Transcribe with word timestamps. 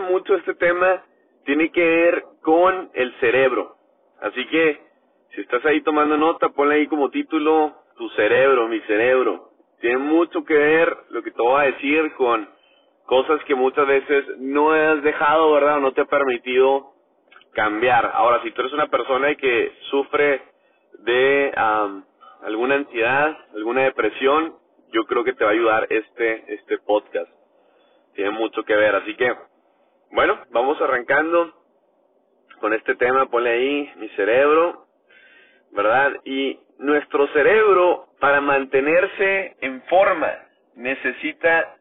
mucho 0.00 0.34
este 0.34 0.54
tema, 0.54 1.02
tiene 1.44 1.70
que 1.70 1.84
ver 1.84 2.24
con 2.42 2.90
el 2.94 3.14
cerebro. 3.20 3.76
Así 4.20 4.46
que, 4.46 4.80
si 5.34 5.40
estás 5.40 5.64
ahí 5.66 5.80
tomando 5.82 6.16
nota, 6.16 6.48
ponle 6.50 6.76
ahí 6.76 6.86
como 6.86 7.10
título, 7.10 7.74
tu 7.96 8.08
cerebro, 8.10 8.68
mi 8.68 8.80
cerebro. 8.80 9.50
Tiene 9.80 9.98
mucho 9.98 10.44
que 10.44 10.54
ver 10.54 10.96
lo 11.10 11.22
que 11.22 11.30
te 11.30 11.42
voy 11.42 11.60
a 11.60 11.72
decir 11.72 12.12
con 12.14 12.48
cosas 13.06 13.42
que 13.44 13.54
muchas 13.54 13.86
veces 13.86 14.24
no 14.38 14.72
has 14.72 15.02
dejado, 15.02 15.52
¿verdad? 15.52 15.76
O 15.76 15.80
no 15.80 15.92
te 15.92 16.02
ha 16.02 16.06
permitido 16.06 16.92
cambiar. 17.52 18.10
Ahora, 18.14 18.42
si 18.42 18.50
tú 18.50 18.62
eres 18.62 18.72
una 18.72 18.88
persona 18.88 19.34
que 19.34 19.72
sufre 19.90 20.42
de 21.00 21.52
alguna 22.42 22.76
ansiedad, 22.76 23.36
alguna 23.54 23.82
depresión, 23.82 24.56
yo 24.92 25.04
creo 25.06 25.24
que 25.24 25.32
te 25.32 25.44
va 25.44 25.50
a 25.50 25.54
ayudar 25.54 25.86
este, 25.90 26.54
este 26.54 26.78
podcast. 26.78 27.30
Tiene 28.14 28.30
mucho 28.30 28.62
que 28.64 28.76
ver, 28.76 28.94
así 28.94 29.14
que, 29.16 29.34
bueno, 30.14 30.38
vamos 30.50 30.80
arrancando 30.80 31.52
con 32.60 32.72
este 32.72 32.94
tema, 32.94 33.26
ponle 33.26 33.50
ahí 33.50 33.92
mi 33.96 34.08
cerebro, 34.10 34.86
¿verdad? 35.72 36.12
Y 36.24 36.60
nuestro 36.78 37.26
cerebro, 37.32 38.10
para 38.20 38.40
mantenerse 38.40 39.56
en 39.60 39.82
forma, 39.82 40.32
necesita 40.76 41.76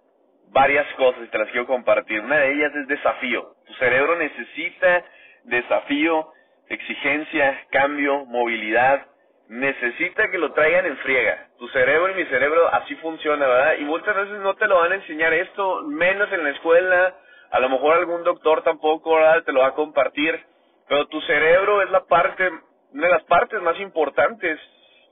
varias 0.48 0.92
cosas 0.96 1.22
y 1.24 1.28
te 1.28 1.38
las 1.38 1.50
quiero 1.52 1.68
compartir. 1.68 2.22
Una 2.22 2.40
de 2.40 2.54
ellas 2.54 2.76
es 2.76 2.88
desafío. 2.88 3.54
Tu 3.68 3.74
cerebro 3.76 4.16
necesita 4.16 5.06
desafío, 5.44 6.32
exigencia, 6.70 7.68
cambio, 7.70 8.26
movilidad, 8.26 9.06
necesita 9.48 10.32
que 10.32 10.40
lo 10.40 10.54
traigan 10.54 10.88
en 10.88 10.98
friega. 10.98 11.50
Tu 11.60 11.68
cerebro 11.68 12.10
y 12.10 12.16
mi 12.16 12.26
cerebro 12.26 12.68
así 12.74 12.96
funciona, 12.96 13.46
¿verdad? 13.46 13.76
Y 13.78 13.84
muchas 13.84 14.16
veces 14.16 14.40
no 14.40 14.56
te 14.56 14.66
lo 14.66 14.80
van 14.80 14.92
a 14.92 14.96
enseñar 14.96 15.34
esto, 15.34 15.84
menos 15.84 16.32
en 16.32 16.44
la 16.44 16.50
escuela, 16.50 17.16
a 17.54 17.60
lo 17.60 17.70
mejor 17.70 17.98
algún 17.98 18.24
doctor 18.24 18.64
tampoco, 18.64 19.14
¿verdad? 19.14 19.44
Te 19.44 19.52
lo 19.52 19.60
va 19.60 19.68
a 19.68 19.76
compartir, 19.76 20.44
pero 20.90 21.06
tu 21.06 21.22
cerebro 21.22 21.84
es 21.84 21.92
la 21.92 22.04
parte, 22.06 22.50
una 22.92 23.06
de 23.06 23.14
las 23.14 23.24
partes 23.26 23.62
más 23.62 23.80
importantes 23.80 24.60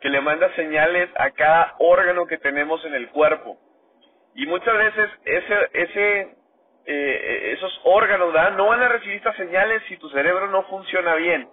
que 0.02 0.09
le 0.09 0.22
manda 0.22 0.52
señales 0.56 1.08
a 1.17 1.30
cada 1.30 1.75
órgano 1.78 2.25
que 2.25 2.39
tenemos 2.39 2.84
en 2.84 2.95
el 2.95 3.09
cuerpo. 3.09 3.59
Y 4.34 4.47
muchas 4.47 4.75
veces 4.75 5.09
ese, 5.23 5.69
ese 5.73 6.36
eh, 6.88 7.53
esos 7.58 7.80
órganos 7.84 8.34
no 8.58 8.66
van 8.66 8.81
a 8.81 8.88
recibir 8.88 9.17
estas 9.17 9.36
señales 9.36 9.84
si 9.88 9.97
tu 9.97 10.09
cerebro 10.09 10.47
no 10.47 10.64
funciona 10.64 11.14
bien. 11.17 11.47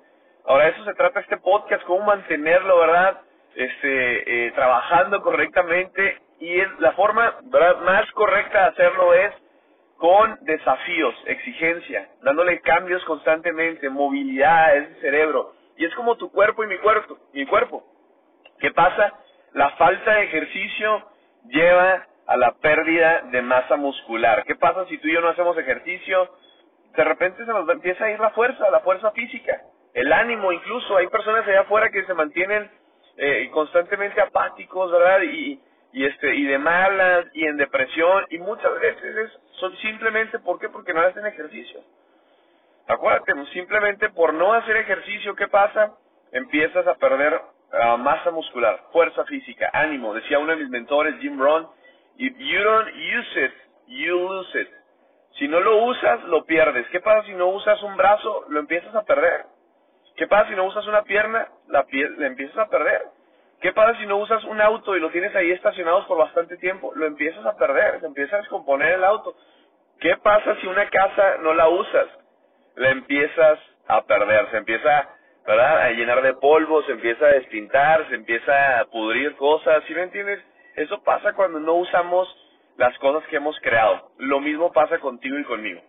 Ahora, 0.47 0.69
eso 0.69 0.83
se 0.86 0.94
trata 0.94 1.20
este 1.20 1.36
podcast, 1.36 1.84
cómo 1.84 2.06
mantenerlo, 2.06 2.78
¿verdad? 2.78 3.20
Este, 3.55 4.47
eh, 4.47 4.53
trabajando 4.53 5.20
correctamente 5.20 6.16
y 6.41 6.62
la 6.78 6.92
forma 6.92 7.36
¿verdad? 7.42 7.77
más 7.81 8.11
correcta 8.12 8.62
de 8.62 8.69
hacerlo 8.69 9.12
es 9.12 9.34
con 9.98 10.38
desafíos, 10.42 11.14
exigencia, 11.27 12.08
dándole 12.22 12.60
cambios 12.60 13.04
constantemente, 13.04 13.91
movilidad 13.91 14.77
ese 14.77 15.00
cerebro. 15.00 15.54
Y 15.77 15.84
es 15.84 15.94
como 15.96 16.16
tu 16.16 16.30
cuerpo 16.30 16.64
y 16.64 16.68
mi 16.68 16.78
cuerpo. 16.78 17.18
Mi 17.32 17.44
cuerpo. 17.46 17.84
¿Qué 18.60 18.70
pasa? 18.70 19.12
La 19.52 19.70
falta 19.70 20.14
de 20.14 20.24
ejercicio 20.24 21.02
lleva 21.46 22.06
a 22.26 22.36
la 22.36 22.52
pérdida 22.58 23.22
de 23.32 23.42
masa 23.42 23.76
muscular. 23.76 24.44
¿Qué 24.44 24.54
pasa 24.54 24.86
si 24.86 24.98
tú 24.98 25.08
y 25.08 25.14
yo 25.14 25.20
no 25.20 25.30
hacemos 25.30 25.58
ejercicio? 25.58 26.30
De 26.96 27.04
repente 27.04 27.44
se 27.44 27.50
nos 27.50 27.69
empieza 27.69 28.04
a 28.04 28.10
ir 28.10 28.20
la 28.20 28.30
fuerza, 28.30 28.70
la 28.70 28.80
fuerza 28.80 29.10
física, 29.12 29.62
el 29.94 30.12
ánimo 30.12 30.52
incluso. 30.52 30.96
Hay 30.96 31.08
personas 31.08 31.46
allá 31.46 31.62
afuera 31.62 31.91
que 31.91 32.04
se 32.04 32.14
mantienen 32.14 32.70
eh, 33.16 33.50
constantemente 33.53 34.20
apáticos, 34.20 34.92
¿verdad? 34.92 35.22
Y, 35.22 35.60
y 35.93 36.04
este 36.04 36.34
y 36.34 36.44
de 36.44 36.59
malas 36.59 37.26
y 37.32 37.44
en 37.47 37.56
depresión 37.56 38.26
y 38.31 38.38
muchas 38.38 38.72
veces 38.81 39.32
son 39.53 39.76
simplemente 39.78 40.38
¿por 40.38 40.59
qué? 40.59 40.69
Porque 40.69 40.93
no 40.94 41.00
hacen 41.00 41.26
ejercicio. 41.26 41.81
Acuérdate, 42.87 43.32
simplemente 43.53 44.09
por 44.10 44.32
no 44.34 44.53
hacer 44.54 44.76
ejercicio, 44.76 45.34
¿qué 45.34 45.49
pasa? 45.49 45.94
Empiezas 46.32 46.87
a 46.87 46.94
perder 46.94 47.41
ah, 47.72 47.97
masa 47.97 48.31
muscular, 48.31 48.82
fuerza 48.93 49.25
física, 49.26 49.71
ánimo. 49.72 50.15
Decía 50.15 50.38
uno 50.38 50.53
de 50.53 50.62
mis 50.62 50.71
mentores, 50.71 51.16
Jim 51.21 51.38
Rohn, 51.38 51.69
If 52.19 52.34
you 52.37 52.59
don't 52.65 52.88
use 52.97 53.37
it, 53.37 53.53
you 53.87 54.19
lose 54.19 54.60
it. 54.60 54.69
Si 55.38 55.47
no 55.47 55.60
lo 55.60 55.84
usas, 55.84 56.25
lo 56.25 56.44
pierdes. 56.44 56.84
¿Qué 56.88 57.00
pasa 57.00 57.25
si 57.26 57.32
no 57.32 57.47
usas 57.47 57.81
un 57.84 57.97
brazo? 57.97 58.44
Lo 58.49 58.59
empiezas 58.59 58.93
a 58.94 59.05
perder. 59.05 59.47
¿Qué 60.16 60.26
pasa 60.26 60.49
si 60.49 60.56
no 60.56 60.65
usas 60.65 60.84
una 60.88 61.05
pierna? 61.05 61.47
La, 61.69 61.87
la 62.16 62.26
empiezas 62.26 62.59
a 62.59 62.69
perder. 62.69 63.03
¿Qué 63.60 63.72
pasa 63.72 63.98
si 63.98 64.06
no 64.06 64.19
usas 64.19 64.44
un 64.44 64.60
auto 64.60 64.96
y 64.96 65.00
lo 65.00 65.10
tienes 65.10 65.34
ahí 65.34 65.50
estacionado 65.50 66.06
por 66.06 66.19
bastante 66.19 66.56
tiempo? 66.58 66.92
Lo 66.94 67.06
empiezas 67.06 67.44
a 67.44 67.56
perder, 67.56 68.00
se 68.00 68.06
empieza 68.06 68.36
a 68.36 68.41
descomponer 68.41 68.92
el 68.92 69.04
auto. 69.04 69.34
¿Qué 70.00 70.16
pasa 70.19 70.56
si 70.60 70.66
una 70.66 70.88
casa 70.88 71.38
no 71.41 71.54
la 71.54 71.69
usas? 71.69 72.06
La 72.76 72.91
empiezas 72.91 73.58
a 73.88 74.02
perder, 74.04 74.48
se 74.50 74.58
empieza 74.58 75.08
¿verdad? 75.44 75.82
a 75.82 75.91
llenar 75.91 76.22
de 76.22 76.34
polvo, 76.34 76.82
se 76.82 76.92
empieza 76.92 77.24
a 77.24 77.30
despintar, 77.30 78.08
se 78.08 78.14
empieza 78.14 78.78
a 78.78 78.84
pudrir 78.84 79.34
cosas, 79.36 79.82
¿sí 79.88 79.94
me 79.94 80.02
entiendes? 80.02 80.40
Eso 80.76 81.02
pasa 81.02 81.32
cuando 81.32 81.58
no 81.58 81.75
usamos 81.75 82.28
las 82.76 82.96
cosas 82.98 83.26
que 83.28 83.36
hemos 83.36 83.58
creado. 83.60 84.12
Lo 84.19 84.38
mismo 84.40 84.72
pasa 84.72 85.00
contigo 85.00 85.36
y 85.36 85.44
conmigo. 85.44 85.80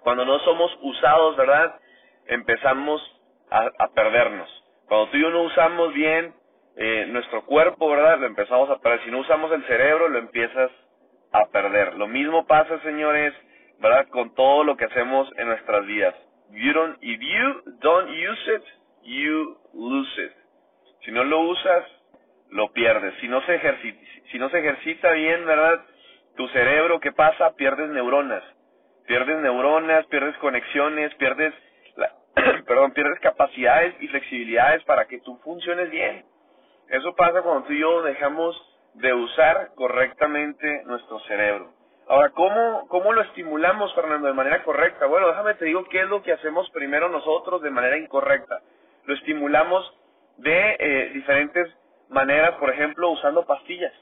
Cuando 0.00 0.24
no 0.24 0.38
somos 0.38 0.76
usados, 0.80 1.36
¿verdad? 1.36 1.74
Empezamos 2.26 3.02
a, 3.50 3.88
perdernos. 3.94 4.48
Cuando 4.86 5.10
tú 5.10 5.18
y 5.18 5.20
yo 5.20 5.30
no 5.30 5.42
usamos 5.42 5.92
bien 5.92 6.34
eh, 6.80 7.06
nuestro 7.08 7.44
cuerpo, 7.44 7.90
¿verdad? 7.90 8.20
Lo 8.20 8.26
empezamos 8.26 8.70
a 8.70 8.78
perder. 8.78 9.04
Si 9.04 9.10
no 9.10 9.18
usamos 9.18 9.50
el 9.50 9.64
cerebro, 9.64 10.08
lo 10.08 10.18
empiezas 10.18 10.70
a 11.32 11.46
perder. 11.46 11.94
Lo 11.94 12.06
mismo 12.06 12.46
pasa, 12.46 12.80
señores, 12.82 13.34
¿verdad? 13.80 14.06
Con 14.10 14.32
todo 14.36 14.62
lo 14.62 14.76
que 14.76 14.84
hacemos 14.84 15.28
en 15.36 15.48
nuestras 15.48 15.84
vidas. 15.86 16.14
You 16.50 16.72
don't, 16.72 16.96
if 17.00 17.20
you 17.20 17.62
don't 17.80 18.10
use 18.10 18.54
it, 18.54 18.62
you 19.02 19.58
lose 19.74 20.22
it. 20.22 20.32
Si 21.04 21.10
no 21.10 21.24
lo 21.24 21.40
usas, 21.40 21.84
lo 22.50 22.72
pierdes. 22.72 23.12
Si 23.20 23.26
no 23.26 23.42
se 23.42 23.56
ejercita, 23.56 23.98
si 24.30 24.38
no 24.38 24.48
se 24.48 24.60
ejercita 24.60 25.10
bien, 25.12 25.44
¿verdad? 25.46 25.84
Tu 26.36 26.46
cerebro, 26.48 27.00
¿qué 27.00 27.10
pasa? 27.10 27.56
Pierdes 27.56 27.90
neuronas. 27.90 28.44
Pierdes 29.08 29.40
neuronas, 29.40 30.06
pierdes 30.06 30.36
conexiones, 30.36 31.12
pierdes, 31.16 31.52
la, 31.96 32.12
perdón, 32.66 32.92
pierdes 32.92 33.18
capacidades 33.18 33.96
y 33.98 34.06
flexibilidades 34.06 34.84
para 34.84 35.06
que 35.06 35.18
tú 35.20 35.40
funciones 35.42 35.90
bien. 35.90 36.24
Eso 36.88 37.14
pasa 37.14 37.42
cuando 37.42 37.66
tú 37.66 37.72
y 37.72 37.80
yo 37.80 38.02
dejamos 38.02 38.56
de 38.94 39.12
usar 39.12 39.72
correctamente 39.74 40.82
nuestro 40.84 41.18
cerebro. 41.20 41.72
Ahora, 42.08 42.30
¿cómo, 42.30 42.88
¿cómo 42.88 43.12
lo 43.12 43.20
estimulamos, 43.20 43.94
Fernando, 43.94 44.28
de 44.28 44.34
manera 44.34 44.62
correcta? 44.64 45.04
Bueno, 45.06 45.28
déjame 45.28 45.54
te 45.54 45.66
digo 45.66 45.84
qué 45.90 46.00
es 46.00 46.08
lo 46.08 46.22
que 46.22 46.32
hacemos 46.32 46.70
primero 46.70 47.10
nosotros 47.10 47.60
de 47.60 47.70
manera 47.70 47.98
incorrecta. 47.98 48.60
Lo 49.04 49.14
estimulamos 49.14 49.94
de 50.38 50.76
eh, 50.78 51.10
diferentes 51.12 51.68
maneras, 52.08 52.52
por 52.52 52.70
ejemplo, 52.70 53.10
usando 53.10 53.44
pastillas, 53.44 53.92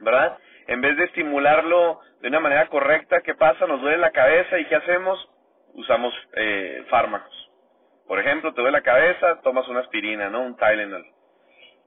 ¿verdad? 0.00 0.38
En 0.66 0.80
vez 0.80 0.96
de 0.96 1.04
estimularlo 1.04 2.00
de 2.20 2.28
una 2.28 2.40
manera 2.40 2.68
correcta, 2.68 3.20
¿qué 3.20 3.34
pasa? 3.34 3.66
Nos 3.66 3.82
duele 3.82 3.98
la 3.98 4.12
cabeza 4.12 4.58
y 4.58 4.64
¿qué 4.64 4.76
hacemos? 4.76 5.28
Usamos 5.74 6.14
eh, 6.34 6.86
fármacos. 6.88 7.50
Por 8.06 8.18
ejemplo, 8.18 8.54
te 8.54 8.62
duele 8.62 8.78
la 8.78 8.82
cabeza, 8.82 9.42
tomas 9.42 9.68
una 9.68 9.80
aspirina, 9.80 10.30
¿no? 10.30 10.40
Un 10.40 10.56
Tylenol. 10.56 11.13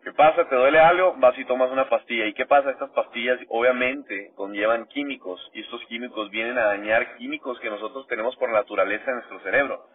¿Qué 0.08 0.14
pasa? 0.14 0.48
¿Te 0.48 0.56
duele 0.56 0.80
algo? 0.80 1.16
Vas 1.18 1.38
y 1.38 1.44
tomas 1.44 1.70
una 1.70 1.90
pastilla. 1.90 2.28
¿Y 2.28 2.34
qué 2.34 2.46
pasa? 2.46 2.72
Estas 2.72 2.92
pastillas 2.92 3.38
obviamente 3.50 4.32
conllevan 4.36 4.86
químicos 4.86 5.52
y 5.54 5.60
estos 5.60 5.84
químicos 5.88 6.30
vienen 6.30 6.58
a 6.58 6.64
dañar 6.64 7.18
químicos 7.18 7.60
que 7.60 7.70
nosotros 7.70 8.08
tenemos 8.08 8.34
por 8.38 8.50
naturaleza 8.50 9.04
en 9.06 9.16
nuestro 9.16 9.42
cerebro. 9.42 9.86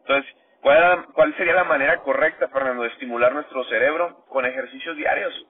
Entonces, 0.00 0.34
¿Cuál, 0.60 1.06
¿Cuál 1.14 1.36
sería 1.36 1.54
la 1.54 1.62
manera 1.62 1.98
correcta, 1.98 2.48
Fernando, 2.48 2.82
de 2.82 2.88
estimular 2.88 3.32
nuestro 3.32 3.62
cerebro? 3.66 4.24
Con 4.28 4.44
ejercicios 4.44 4.96
diarios. 4.96 5.46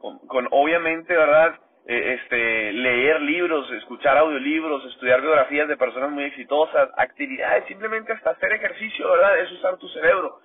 Con, 0.00 0.48
obviamente, 0.50 1.16
¿verdad? 1.16 1.58
Eh, 1.86 2.18
este, 2.20 2.74
leer 2.74 3.22
libros, 3.22 3.70
escuchar 3.72 4.18
audiolibros, 4.18 4.84
estudiar 4.84 5.22
biografías 5.22 5.66
de 5.66 5.78
personas 5.78 6.10
muy 6.10 6.24
exitosas, 6.24 6.90
actividades, 6.98 7.64
simplemente 7.68 8.12
hasta 8.12 8.32
hacer 8.32 8.52
ejercicio, 8.52 9.10
¿verdad? 9.12 9.38
Es 9.38 9.50
usar 9.50 9.78
tu 9.78 9.88
cerebro. 9.88 10.40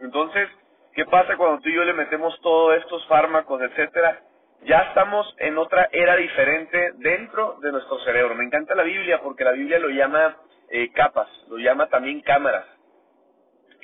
Entonces, 0.00 0.48
¿qué 0.94 1.04
pasa 1.06 1.36
cuando 1.36 1.60
tú 1.60 1.68
y 1.68 1.74
yo 1.74 1.84
le 1.84 1.94
metemos 1.94 2.38
todos 2.40 2.76
estos 2.78 3.06
fármacos, 3.06 3.60
etcétera? 3.62 4.20
Ya 4.62 4.78
estamos 4.88 5.34
en 5.38 5.56
otra 5.56 5.88
era 5.90 6.16
diferente 6.16 6.92
dentro 6.96 7.58
de 7.60 7.72
nuestro 7.72 7.98
cerebro. 8.00 8.34
Me 8.34 8.44
encanta 8.44 8.74
la 8.74 8.82
Biblia 8.82 9.20
porque 9.22 9.44
la 9.44 9.52
Biblia 9.52 9.78
lo 9.78 9.88
llama 9.88 10.36
eh, 10.68 10.92
capas, 10.92 11.28
lo 11.48 11.56
llama 11.58 11.88
también 11.88 12.20
cámaras 12.20 12.66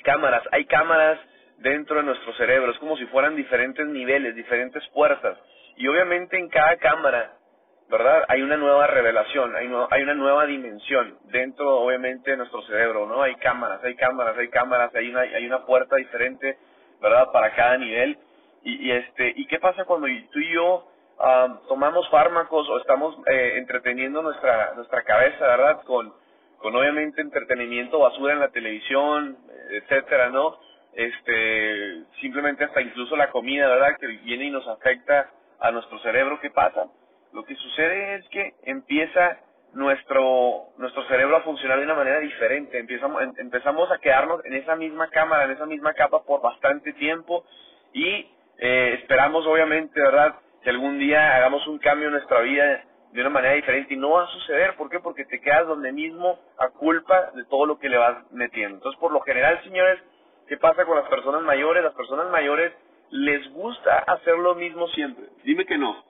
cámaras, 0.07 0.43
hay 0.53 0.63
cámaras 0.65 1.19
dentro 1.57 1.97
de 1.97 2.03
nuestro 2.03 2.33
cerebro, 2.35 2.71
es 2.71 2.79
como 2.79 2.95
si 2.95 3.05
fueran 3.07 3.35
diferentes 3.35 3.85
niveles, 3.85 4.35
diferentes 4.35 4.81
puertas. 4.93 5.37
Y 5.75 5.85
obviamente 5.89 6.37
en 6.37 6.47
cada 6.47 6.77
cámara, 6.77 7.33
¿verdad? 7.89 8.23
Hay 8.29 8.41
una 8.41 8.55
nueva 8.55 8.87
revelación, 8.87 9.53
hay, 9.53 9.69
hay 9.89 10.03
una 10.03 10.13
nueva 10.13 10.45
dimensión 10.45 11.17
dentro, 11.25 11.79
obviamente, 11.79 12.31
de 12.31 12.37
nuestro 12.37 12.61
cerebro, 12.63 13.05
¿no? 13.05 13.21
Hay 13.21 13.35
cámaras, 13.35 13.83
hay 13.83 13.95
cámaras, 13.95 14.37
hay 14.37 14.47
cámaras, 14.47 14.95
hay 14.95 15.09
una, 15.09 15.21
hay 15.21 15.45
una 15.45 15.65
puerta 15.65 15.97
diferente, 15.97 16.57
¿verdad? 17.01 17.31
Para 17.31 17.53
cada 17.55 17.77
nivel. 17.77 18.17
Y, 18.63 18.87
y 18.87 18.91
este, 18.91 19.33
¿y 19.35 19.45
qué 19.47 19.59
pasa 19.59 19.85
cuando 19.85 20.07
tú 20.31 20.39
y 20.39 20.53
yo 20.53 20.87
tomamos 21.67 22.07
fármacos 22.09 22.69
o 22.69 22.77
estamos 22.79 23.17
eh, 23.27 23.53
entreteniendo 23.57 24.21
nuestra 24.21 24.73
nuestra 24.75 25.03
cabeza, 25.03 25.47
¿verdad? 25.47 25.81
Con 25.83 26.13
con 26.59 26.75
obviamente 26.75 27.21
entretenimiento 27.21 27.99
basura 27.99 28.33
en 28.33 28.39
la 28.39 28.49
televisión, 28.49 29.37
etcétera, 29.69 30.29
¿no? 30.29 30.57
Este, 30.93 32.03
simplemente 32.19 32.63
hasta 32.63 32.81
incluso 32.81 33.15
la 33.15 33.29
comida, 33.29 33.67
¿verdad? 33.69 33.95
Que 33.99 34.07
viene 34.07 34.45
y 34.45 34.51
nos 34.51 34.67
afecta 34.67 35.29
a 35.59 35.71
nuestro 35.71 35.99
cerebro, 35.99 36.39
¿qué 36.41 36.49
pasa? 36.49 36.87
Lo 37.33 37.43
que 37.43 37.55
sucede 37.55 38.15
es 38.15 38.29
que 38.29 38.55
empieza 38.63 39.37
nuestro 39.77 40.69
nuestro 40.77 41.03
cerebro 41.03 41.37
a 41.37 41.41
funcionar 41.41 41.77
de 41.77 41.85
una 41.85 41.93
manera 41.93 42.19
diferente, 42.19 42.79
empezamos 42.79 43.21
em, 43.21 43.33
empezamos 43.37 43.91
a 43.91 43.99
quedarnos 43.99 44.43
en 44.43 44.55
esa 44.55 44.75
misma 44.75 45.07
cámara, 45.09 45.43
en 45.43 45.51
esa 45.51 45.67
misma 45.67 45.93
capa 45.93 46.23
por 46.23 46.41
bastante 46.41 46.93
tiempo 46.93 47.45
y 47.93 48.27
eh, 48.57 48.97
esperamos 48.99 49.45
obviamente, 49.45 50.01
¿verdad? 50.01 50.35
Que 50.63 50.71
algún 50.71 50.97
día 50.97 51.35
hagamos 51.35 51.67
un 51.67 51.77
cambio 51.77 52.07
en 52.07 52.13
nuestra 52.13 52.41
vida 52.41 52.83
de 53.11 53.21
una 53.21 53.29
manera 53.29 53.53
diferente 53.53 53.93
y 53.93 53.97
no 53.97 54.09
va 54.09 54.23
a 54.23 54.27
suceder, 54.27 54.75
¿por 54.75 54.89
qué? 54.89 54.99
Porque 54.99 55.25
te 55.25 55.39
quedas 55.39 55.67
donde 55.67 55.91
mismo 55.91 56.39
a 56.57 56.69
culpa 56.69 57.29
de 57.35 57.45
todo 57.45 57.67
lo 57.67 57.77
que 57.77 57.89
le 57.89 57.97
vas 57.97 58.17
metiendo. 58.31 58.77
Entonces, 58.77 58.99
por 58.99 59.11
lo 59.11 59.21
general, 59.21 59.61
señores, 59.63 59.99
¿qué 60.47 60.57
pasa 60.57 60.85
con 60.85 60.97
las 60.97 61.07
personas 61.07 61.43
mayores? 61.43 61.83
Las 61.83 61.93
personas 61.93 62.31
mayores 62.31 62.73
les 63.11 63.47
gusta 63.53 63.99
hacer 63.99 64.37
lo 64.39 64.55
mismo 64.55 64.87
siempre. 64.87 65.25
Dime 65.43 65.65
que 65.65 65.77
no. 65.77 66.03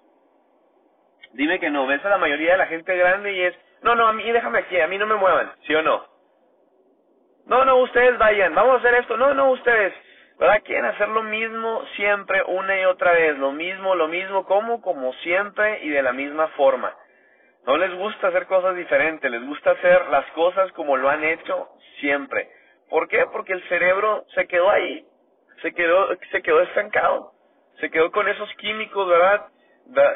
Dime 1.33 1.59
que 1.59 1.69
no. 1.69 1.85
Ves 1.87 2.03
a 2.05 2.09
la 2.09 2.17
mayoría 2.17 2.53
de 2.53 2.57
la 2.57 2.67
gente 2.67 2.95
grande 2.95 3.33
y 3.33 3.41
es, 3.41 3.55
no, 3.81 3.95
no, 3.95 4.07
a 4.07 4.13
mí 4.13 4.29
déjame 4.31 4.59
aquí, 4.59 4.79
a 4.79 4.87
mí 4.87 4.97
no 4.97 5.05
me 5.05 5.15
muevan, 5.15 5.51
¿sí 5.65 5.75
o 5.75 5.81
no? 5.81 6.05
No, 7.45 7.63
no, 7.63 7.77
ustedes 7.77 8.17
vayan, 8.17 8.53
vamos 8.53 8.75
a 8.75 8.77
hacer 8.79 8.95
esto. 8.95 9.15
No, 9.17 9.33
no, 9.33 9.51
ustedes. 9.51 9.93
¿Verdad? 10.37 10.61
Quieren 10.63 10.85
hacer 10.85 11.07
lo 11.09 11.23
mismo 11.23 11.83
siempre, 11.95 12.43
una 12.43 12.79
y 12.79 12.85
otra 12.85 13.11
vez, 13.13 13.37
lo 13.39 13.51
mismo, 13.51 13.95
lo 13.95 14.07
mismo, 14.07 14.45
como, 14.45 14.81
como 14.81 15.11
siempre 15.13 15.83
y 15.83 15.89
de 15.89 16.03
la 16.03 16.13
misma 16.13 16.47
forma. 16.49 16.93
No 17.65 17.75
les 17.77 17.93
gusta 17.95 18.27
hacer 18.27 18.45
cosas 18.45 18.75
diferentes, 18.75 19.29
les 19.29 19.43
gusta 19.45 19.71
hacer 19.71 20.07
las 20.09 20.25
cosas 20.31 20.71
como 20.73 20.95
lo 20.95 21.09
han 21.09 21.23
hecho 21.23 21.69
siempre. 21.99 22.49
¿Por 22.89 23.07
qué? 23.07 23.25
Porque 23.31 23.53
el 23.53 23.67
cerebro 23.67 24.25
se 24.35 24.47
quedó 24.47 24.69
ahí, 24.69 25.05
se 25.61 25.73
quedó, 25.73 26.07
se 26.31 26.41
quedó 26.41 26.61
estancado, 26.61 27.31
se 27.79 27.89
quedó 27.89 28.11
con 28.11 28.27
esos 28.27 28.53
químicos, 28.55 29.09
¿verdad? 29.09 29.47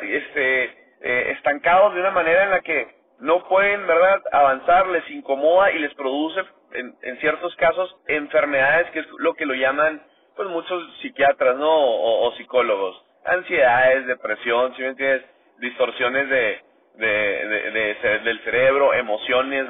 Este, 0.03 0.80
eh, 1.01 1.33
estancados 1.35 1.93
de 1.93 2.01
una 2.01 2.11
manera 2.11 2.43
en 2.43 2.51
la 2.51 2.61
que 2.61 2.95
no 3.19 3.47
pueden, 3.47 3.85
¿verdad?, 3.87 4.21
avanzar, 4.31 4.87
les 4.87 5.09
incomoda 5.11 5.71
y 5.71 5.79
les 5.79 5.93
produce, 5.93 6.41
en, 6.73 6.95
en 7.01 7.19
ciertos 7.19 7.55
casos, 7.55 7.95
enfermedades, 8.07 8.89
que 8.91 8.99
es 8.99 9.07
lo 9.19 9.33
que 9.35 9.45
lo 9.45 9.53
llaman 9.53 10.01
pues 10.35 10.47
muchos 10.49 10.97
psiquiatras, 11.01 11.57
¿no? 11.57 11.69
O, 11.69 12.31
psicólogos. 12.33 13.03
Ansiedades, 13.25 14.07
depresión, 14.07 14.73
si 14.75 14.81
me 14.81 14.89
entiendes? 14.89 15.23
Distorsiones 15.59 16.29
de, 16.29 16.61
de, 16.95 17.97
de, 18.01 18.19
del 18.23 18.43
cerebro, 18.43 18.93
emociones. 18.93 19.67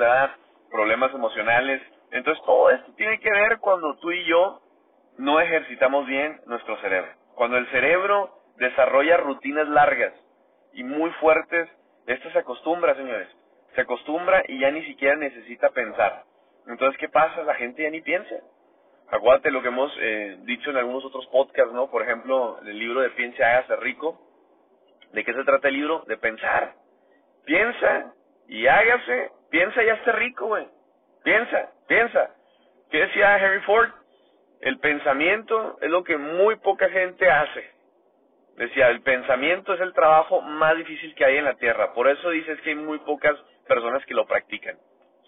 Problemas 0.70 1.14
emocionales. 1.14 1.82
Entonces 2.12 2.42
todo 2.46 2.70
esto 2.70 2.94
tiene 2.96 3.20
que 3.20 3.32
ver 3.32 3.58
cuando 3.60 3.98
tú 3.98 4.12
y 4.12 4.24
yo 4.26 4.62
no 5.18 5.40
ejercitamos 5.42 6.06
bien 6.06 6.40
nuestro 6.46 6.78
cerebro. 6.78 7.12
Cuando 7.36 7.58
el 7.58 7.68
cerebro 7.72 8.32
desarrolla 8.58 9.18
rutinas 9.18 9.68
largas 9.68 10.14
y 10.74 10.84
muy 10.84 11.12
fuertes, 11.14 11.70
esto 12.08 12.30
se 12.32 12.40
acostumbra, 12.40 12.96
señores. 12.96 13.28
Se 13.76 13.82
acostumbra 13.82 14.44
y 14.48 14.60
ya 14.60 14.72
ni 14.72 14.84
siquiera 14.86 15.16
necesita 15.16 15.70
pensar. 15.70 16.24
Entonces, 16.68 17.00
¿qué 17.00 17.10
pasa? 17.10 17.44
La 17.44 17.56
gente 17.56 17.84
ya 17.84 17.90
ni 17.90 18.02
piensa. 18.02 18.36
Acuérdate 19.10 19.52
lo 19.52 19.62
que 19.62 19.68
hemos 19.68 19.92
eh, 20.00 20.38
dicho 20.44 20.70
en 20.70 20.78
algunos 20.78 21.04
otros 21.06 21.28
podcasts, 21.28 21.74
¿no? 21.74 21.90
Por 21.90 22.04
ejemplo, 22.04 22.60
el 22.66 22.78
libro 22.78 23.02
de 23.02 23.10
Piense, 23.12 23.44
hágase 23.44 23.76
rico. 23.78 24.20
¿De 25.12 25.24
qué 25.26 25.34
se 25.34 25.44
trata 25.44 25.68
el 25.68 25.76
libro? 25.76 26.04
De 26.08 26.18
pensar. 26.18 26.74
Piensa 27.46 28.14
y 28.48 28.68
hágase. 28.68 29.32
Piensa 29.50 29.84
y 29.84 29.90
hazte 29.90 30.12
rico, 30.14 30.48
güey. 30.48 30.68
Piensa, 31.24 31.72
piensa. 31.88 32.32
¿Qué 32.90 33.00
decía 33.00 33.38
Henry 33.38 33.62
Ford? 33.62 33.90
El 34.62 34.80
pensamiento 34.80 35.78
es 35.82 35.90
lo 35.90 36.04
que 36.04 36.18
muy 36.18 36.56
poca 36.58 36.90
gente 36.90 37.30
hace. 37.30 37.70
Decía, 38.58 38.90
el 38.90 39.02
pensamiento 39.02 39.74
es 39.74 39.82
el 39.82 39.94
trabajo 39.94 40.42
más 40.42 40.76
difícil 40.78 41.16
que 41.16 41.26
hay 41.26 41.38
en 41.38 41.46
la 41.46 41.56
tierra. 41.56 41.94
Por 41.94 42.08
eso 42.08 42.30
dices 42.30 42.60
que 42.62 42.72
hay 42.72 42.76
muy 42.76 43.00
pocas 43.00 43.36
personas 43.68 44.06
que 44.06 44.14
lo 44.14 44.26
practican. 44.26 44.78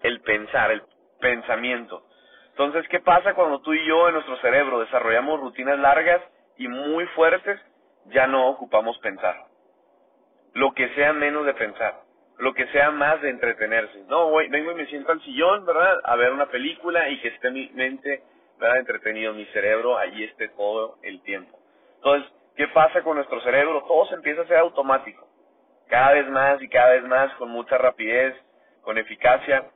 El 0.02 0.22
pensar, 0.22 0.72
el 0.72 0.84
pensamiento. 1.20 2.06
Entonces, 2.50 2.88
¿qué 2.90 3.00
pasa 3.00 3.34
cuando 3.34 3.62
tú 3.62 3.74
y 3.74 3.86
yo 3.88 4.08
en 4.08 4.14
nuestro 4.14 4.38
cerebro 4.38 4.80
desarrollamos 4.80 5.40
rutinas 5.40 5.80
largas 5.80 6.22
y 6.58 6.68
muy 6.68 7.06
fuertes? 7.08 7.60
Ya 8.08 8.28
no 8.28 8.48
ocupamos 8.48 8.98
pensar. 9.00 9.36
Lo 10.54 10.74
que 10.74 10.90
sea 10.90 11.14
menos 11.14 11.46
de 11.46 11.54
pensar. 11.54 12.02
Lo 12.38 12.54
que 12.54 12.68
sea 12.68 12.92
más 12.92 13.22
de 13.22 13.30
entretenerse. 13.30 14.04
No, 14.08 14.30
güey, 14.30 14.50
vengo 14.50 14.72
y 14.72 14.76
me 14.76 14.86
siento 14.88 15.12
al 15.12 15.22
sillón, 15.22 15.66
¿verdad? 15.66 15.98
A 16.04 16.16
ver 16.16 16.32
una 16.32 16.48
película 16.48 17.10
y 17.10 17.20
que 17.22 17.30
esté 17.30 17.50
mi 17.50 17.70
mente, 17.74 18.22
¿verdad? 18.60 18.80
Entretenido, 18.80 19.34
mi 19.34 19.46
cerebro, 19.48 19.98
allí 19.98 20.24
esté 20.24 20.50
todo 20.50 20.98
el 21.04 21.22
tiempo. 21.24 21.58
Entonces, 21.96 22.32
¿qué 22.56 22.68
pasa 22.70 23.02
con 23.02 23.18
nuestro 23.18 23.42
cerebro? 23.42 23.84
Todo 23.88 24.06
se 24.08 24.16
empieza 24.16 24.42
a 24.42 24.48
ser 24.48 24.58
automático. 24.58 25.28
Cada 25.88 26.14
vez 26.14 26.28
más 26.30 26.62
y 26.62 26.70
cada 26.70 26.92
vez 26.92 27.04
más, 27.04 27.34
con 27.36 27.50
mucha 27.50 27.78
rapidez, 27.78 28.36
con 28.82 28.98
eficacia 28.98 29.70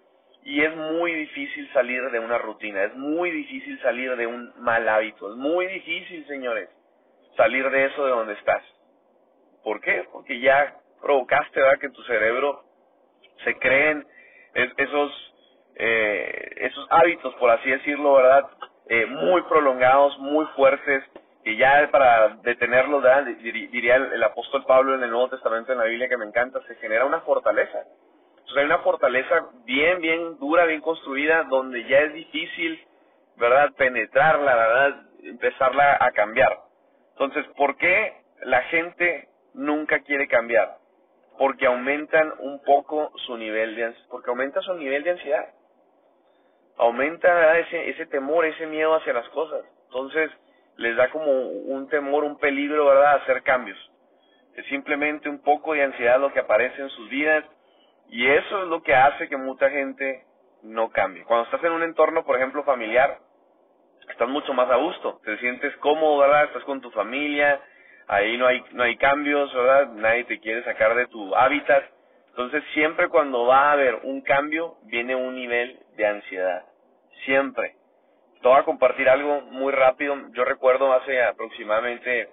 y 0.44 0.63
es 0.63 0.74
muy 0.75 1.13
difícil 1.13 1.69
salir 1.74 2.01
de 2.09 2.19
una 2.19 2.38
rutina, 2.38 2.85
es 2.85 2.95
muy 2.95 3.31
difícil 3.31 3.81
salir 3.81 4.15
de 4.15 4.27
un 4.27 4.53
mal 4.62 4.88
hábito, 4.88 5.31
es 5.31 5.38
muy 5.38 5.68
difícil, 5.68 6.25
señores, 6.25 6.69
salir 7.35 7.69
de 7.69 7.85
eso 7.85 8.06
de 8.06 8.12
donde 8.12 8.33
estás. 8.33 8.63
¿Por 9.62 9.81
qué? 9.81 10.06
Porque 10.09 10.39
ya 10.39 10.74
provocaste, 11.01 11.59
¿verdad? 11.59 11.79
Que 11.79 11.89
tu 11.89 12.01
cerebro 12.03 12.63
se 13.44 13.57
creen 13.59 14.07
esos, 14.53 15.35
eh, 15.75 16.50
esos 16.57 16.88
hábitos, 16.91 17.35
por 17.35 17.50
así 17.50 17.69
decirlo, 17.69 18.13
¿verdad? 18.13 18.50
Eh, 18.88 19.06
muy 19.06 19.41
prolongados, 19.44 20.18
muy 20.19 20.45
fuertes, 20.56 21.03
que 21.48 21.58
ya 21.58 21.90
para 21.92 22.30
detenerlos, 22.44 23.04
diría 23.42 23.96
el 23.96 24.24
apóstol 24.24 24.66
Pablo 24.66 24.96
en 24.96 25.04
el 25.04 25.10
Nuevo 25.10 25.30
Testamento, 25.30 25.72
en 25.72 25.80
la 25.80 25.86
Biblia, 25.86 26.10
que 26.10 26.18
me 26.18 26.26
encanta, 26.26 26.60
se 26.68 26.76
genera 26.76 27.06
una 27.06 27.22
fortaleza 27.22 27.86
entonces 28.48 28.64
hay 28.64 28.66
una 28.68 28.84
fortaleza 28.84 29.46
bien, 29.66 30.00
bien 30.00 30.40
dura, 30.40 30.64
bien 30.64 30.80
construida, 30.80 31.44
donde 31.50 31.84
ya 31.84 32.00
es 32.00 32.13
difícil, 32.13 32.82
¿verdad?, 33.36 33.74
penetrarla, 33.75 34.56
¿verdad?, 34.56 35.01
empezarla 35.24 35.98
a 36.00 36.12
cambiar. 36.12 36.58
Entonces, 37.12 37.46
¿por 37.58 37.75
qué 37.75 38.13
la 38.44 38.62
gente 38.63 39.27
nunca 39.54 40.00
quiere 40.00 40.30
cambiar? 40.30 40.77
Porque 41.38 41.66
aumentan 41.66 42.36
un 42.39 42.63
poco 42.63 43.12
su 43.25 43.36
nivel 43.36 43.75
de 43.75 43.94
porque 44.10 44.30
aumenta 44.30 44.62
su 44.62 44.75
nivel 44.75 45.04
de 45.04 45.12
ansiedad. 45.12 45.50
Aumenta 46.77 47.60
ese, 47.60 47.89
ese 47.89 48.06
temor, 48.06 48.46
ese 48.46 48.66
miedo 48.66 48.96
hacia 48.96 49.12
las 49.12 49.27
cosas. 49.30 49.66
Entonces, 49.88 50.32
les 50.77 50.96
da 50.96 51.10
como 51.10 51.31
un 51.31 51.88
temor, 51.89 52.24
un 52.24 52.38
peligro, 52.38 52.86
¿verdad?, 52.86 53.15
hacer 53.22 53.43
cambios. 53.43 53.77
Es 54.55 54.65
simplemente 54.67 55.29
un 55.29 55.41
poco 55.41 55.74
de 55.74 55.84
ansiedad 55.84 56.19
lo 56.19 56.34
que 56.34 56.39
aparece 56.39 56.81
en 56.81 56.89
sus 56.89 57.10
vidas 57.10 57.43
y 58.10 58.27
eso 58.27 58.63
es 58.63 58.67
lo 58.69 58.81
que 58.81 58.96
hace 58.96 59.27
que 59.27 59.38
mucha 59.38 59.69
gente 59.69 60.24
no 60.63 60.89
cambie. 60.89 61.24
Cuando 61.24 61.46
estás 61.46 61.63
en 61.63 61.74
un 61.74 61.84
entorno, 61.84 62.25
por 62.25 62.38
ejemplo, 62.38 62.63
familiar, 62.63 63.19
estás 64.10 64.27
mucho 64.27 64.53
más 64.53 64.69
a 64.69 64.75
gusto, 64.77 65.19
te 65.24 65.38
sientes 65.38 65.75
cómodo, 65.77 66.19
¿verdad? 66.19 66.46
Estás 66.46 66.63
con 66.63 66.81
tu 66.81 66.89
familia, 66.91 67.62
ahí 68.07 68.38
no 68.38 68.48
hay, 68.48 68.63
no 68.72 68.84
hay 68.84 68.98
cambios, 68.98 69.53
¿verdad? 69.53 69.89
Nadie 69.93 70.24
te 70.24 70.39
quiere 70.39 70.63
sacar 70.63 70.96
de 70.96 71.07
tu 71.07 71.36
hábitat. 71.36 71.84
Entonces, 72.29 72.63
siempre 72.74 73.10
cuando 73.10 73.46
va 73.46 73.69
a 73.69 73.72
haber 73.74 73.96
un 74.03 74.22
cambio, 74.22 74.77
viene 74.84 75.15
un 75.15 75.36
nivel 75.36 75.79
de 75.96 76.05
ansiedad. 76.05 76.63
Siempre. 77.25 77.76
Voy 78.48 78.60
a 78.60 78.63
compartir 78.63 79.10
algo 79.10 79.42
muy 79.42 79.74
rápido. 79.74 80.16
Yo 80.32 80.46
recuerdo 80.46 80.94
hace 80.94 81.22
aproximadamente 81.22 82.30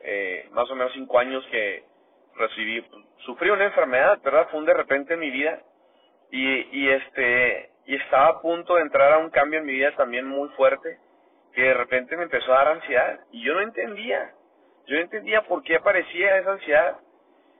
eh, 0.00 0.46
más 0.52 0.70
o 0.70 0.74
menos 0.74 0.92
cinco 0.92 1.18
años 1.18 1.42
que 1.50 1.82
recibí, 2.34 2.84
sufrí 3.24 3.48
una 3.48 3.64
enfermedad, 3.64 4.20
¿verdad? 4.22 4.48
Fue 4.50 4.60
un 4.60 4.66
de 4.66 4.74
repente 4.74 5.14
en 5.14 5.20
mi 5.20 5.30
vida. 5.30 5.62
Y, 6.30 6.78
y 6.78 6.90
este, 6.90 7.70
y 7.86 7.96
estaba 7.96 8.26
a 8.26 8.40
punto 8.42 8.74
de 8.74 8.82
entrar 8.82 9.14
a 9.14 9.18
un 9.18 9.30
cambio 9.30 9.60
en 9.60 9.64
mi 9.64 9.72
vida 9.72 9.92
también 9.96 10.26
muy 10.26 10.50
fuerte 10.50 10.98
que 11.54 11.62
de 11.62 11.74
repente 11.74 12.18
me 12.18 12.24
empezó 12.24 12.52
a 12.52 12.58
dar 12.58 12.68
ansiedad. 12.68 13.20
Y 13.32 13.42
yo 13.42 13.54
no 13.54 13.62
entendía, 13.62 14.32
yo 14.86 14.96
no 14.96 15.00
entendía 15.00 15.40
por 15.46 15.62
qué 15.62 15.76
aparecía 15.76 16.36
esa 16.36 16.52
ansiedad. 16.52 16.98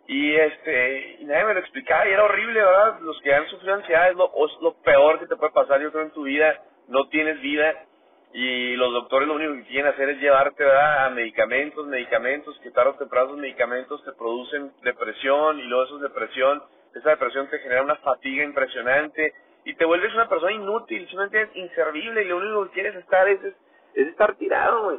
Y 0.07 0.37
este, 0.37 1.17
y 1.21 1.25
nadie 1.25 1.47
me 1.47 1.55
lo 1.55 1.61
explicaba. 1.61 2.07
Y 2.07 2.13
era 2.13 2.25
horrible, 2.25 2.61
¿verdad? 2.61 3.01
Los 3.01 3.19
que 3.23 3.35
han 3.35 3.47
sufrido 3.47 3.73
ansiedad 3.73 4.11
es 4.11 4.17
lo, 4.17 4.27
es 4.27 4.53
lo 4.61 4.75
peor 4.83 5.19
que 5.19 5.27
te 5.27 5.37
puede 5.37 5.53
pasar, 5.53 5.81
yo 5.81 5.91
creo, 5.91 6.05
en 6.05 6.11
tu 6.11 6.25
vida, 6.25 6.63
no 6.89 7.09
tienes 7.09 7.41
vida 7.41 7.86
y 8.39 8.77
los 8.77 8.93
doctores 8.93 9.27
lo 9.27 9.35
único 9.35 9.55
que 9.55 9.63
quieren 9.63 9.87
hacer 9.87 10.11
es 10.11 10.21
llevarte 10.21 10.63
a 10.71 11.09
medicamentos, 11.09 11.87
medicamentos, 11.87 12.61
que 12.63 12.71
tarde 12.71 12.91
o 12.91 12.95
temprano 12.97 13.29
esos 13.29 13.39
medicamentos 13.39 14.05
te 14.05 14.13
producen 14.13 14.73
depresión 14.83 15.59
y 15.59 15.63
luego 15.63 15.85
eso 15.85 15.97
es 15.97 16.03
depresión, 16.03 16.63
esa 16.95 17.11
depresión 17.11 17.49
te 17.49 17.61
genera 17.61 17.83
una 17.83 17.97
fatiga 17.97 18.45
impresionante 18.45 19.33
y 19.65 19.75
te 19.75 19.87
vuelves 19.87 20.13
una 20.13 20.29
persona 20.29 20.53
inútil, 20.53 21.09
inservible 21.55 22.25
y 22.25 22.29
lo 22.29 22.37
único 22.37 22.65
que 22.65 22.73
quieres 22.73 22.97
estar 22.97 23.27
es, 23.27 23.41
es, 23.43 24.07
estar 24.07 24.35
tirado, 24.35 24.85
güey. 24.85 24.99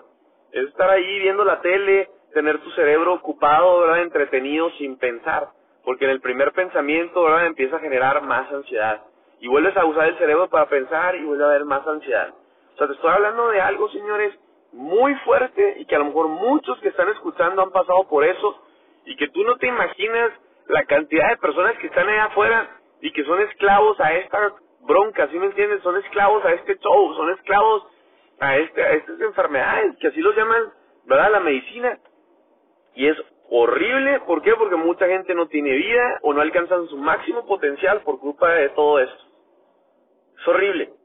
Es 0.52 0.70
estar 0.70 0.90
ahí 0.90 1.20
viendo 1.20 1.46
la 1.46 1.62
tele, 1.62 2.10
tener 2.34 2.58
tu 2.64 2.72
cerebro 2.72 3.14
ocupado. 3.14 3.96
Entretenido 3.98 4.72
sin 4.80 4.98
pensar. 4.98 5.50
Porque 5.84 6.06
en 6.06 6.12
el 6.12 6.22
primer 6.22 6.54
pensamiento, 6.54 7.24
¿verdad? 7.24 7.46
Empieza 7.46 7.76
a 7.76 7.82
generar 7.82 8.20
más 8.24 8.52
ansiedad. 8.52 9.04
Y 9.40 9.48
vuelves 9.48 9.78
a 9.78 9.86
usar 9.86 10.08
el 10.08 10.18
cerebro 10.18 10.50
para 10.50 10.68
pensar 10.68 11.16
y 11.16 11.24
vuelve 11.24 11.44
a 11.44 11.48
haber 11.48 11.66
más 11.66 11.86
ansiedad. 11.86 12.34
O 12.78 12.80
sea, 12.80 12.86
te 12.86 12.94
estoy 12.94 13.10
hablando 13.10 13.50
de 13.50 13.60
algo, 13.60 13.90
señores, 13.90 14.38
muy 14.72 15.16
fuerte 15.26 15.78
y 15.80 15.86
que 15.88 15.96
a 15.96 15.98
lo 15.98 16.06
mejor 16.06 16.28
muchos 16.28 16.80
que 16.80 16.90
están 16.90 17.10
escuchando 17.10 17.64
han 17.64 17.72
pasado 17.72 18.08
por 18.08 18.24
eso 18.24 18.64
y 19.04 19.16
que 19.16 19.30
tú 19.30 19.44
no 19.46 19.56
te 19.56 19.66
imaginas 19.66 20.32
la 20.68 20.84
cantidad 20.84 21.28
de 21.32 21.38
personas 21.38 21.76
que 21.80 21.88
están 21.88 22.08
allá 22.08 22.26
afuera 22.26 22.70
y 23.02 23.12
que 23.14 23.24
son 23.24 23.42
esclavos 23.42 24.00
a 24.00 24.14
esta 24.14 24.54
bronca, 24.82 25.28
¿sí 25.30 25.40
me 25.40 25.48
entiendes? 25.48 25.82
Son 25.82 25.98
esclavos 25.98 26.46
a 26.46 26.54
este 26.54 26.78
show, 26.78 27.16
son 27.16 27.32
esclavos 27.32 27.84
a, 28.40 28.58
este, 28.58 28.84
a 28.84 28.92
estas 28.92 29.22
enfermedades, 29.22 29.98
que 29.98 30.10
así 30.10 30.22
los 30.22 30.36
llaman, 30.36 30.72
¿verdad? 31.06 31.32
La 31.32 31.40
medicina. 31.40 31.98
Y 32.94 33.08
es 33.08 33.18
horrible, 33.50 34.20
¿por 34.20 34.44
qué? 34.44 34.54
Porque 34.54 34.76
mucha 34.76 35.08
gente 35.08 35.34
no 35.34 35.48
tiene 35.48 35.72
vida 35.72 36.20
o 36.22 36.32
no 36.32 36.42
alcanzan 36.42 36.86
su 36.90 36.98
máximo 36.98 37.44
potencial 37.48 38.02
por 38.02 38.20
culpa 38.20 38.52
de 38.52 38.70
todo 38.70 39.00
esto. 39.00 39.24
Es 40.40 40.48
horrible. 40.48 40.97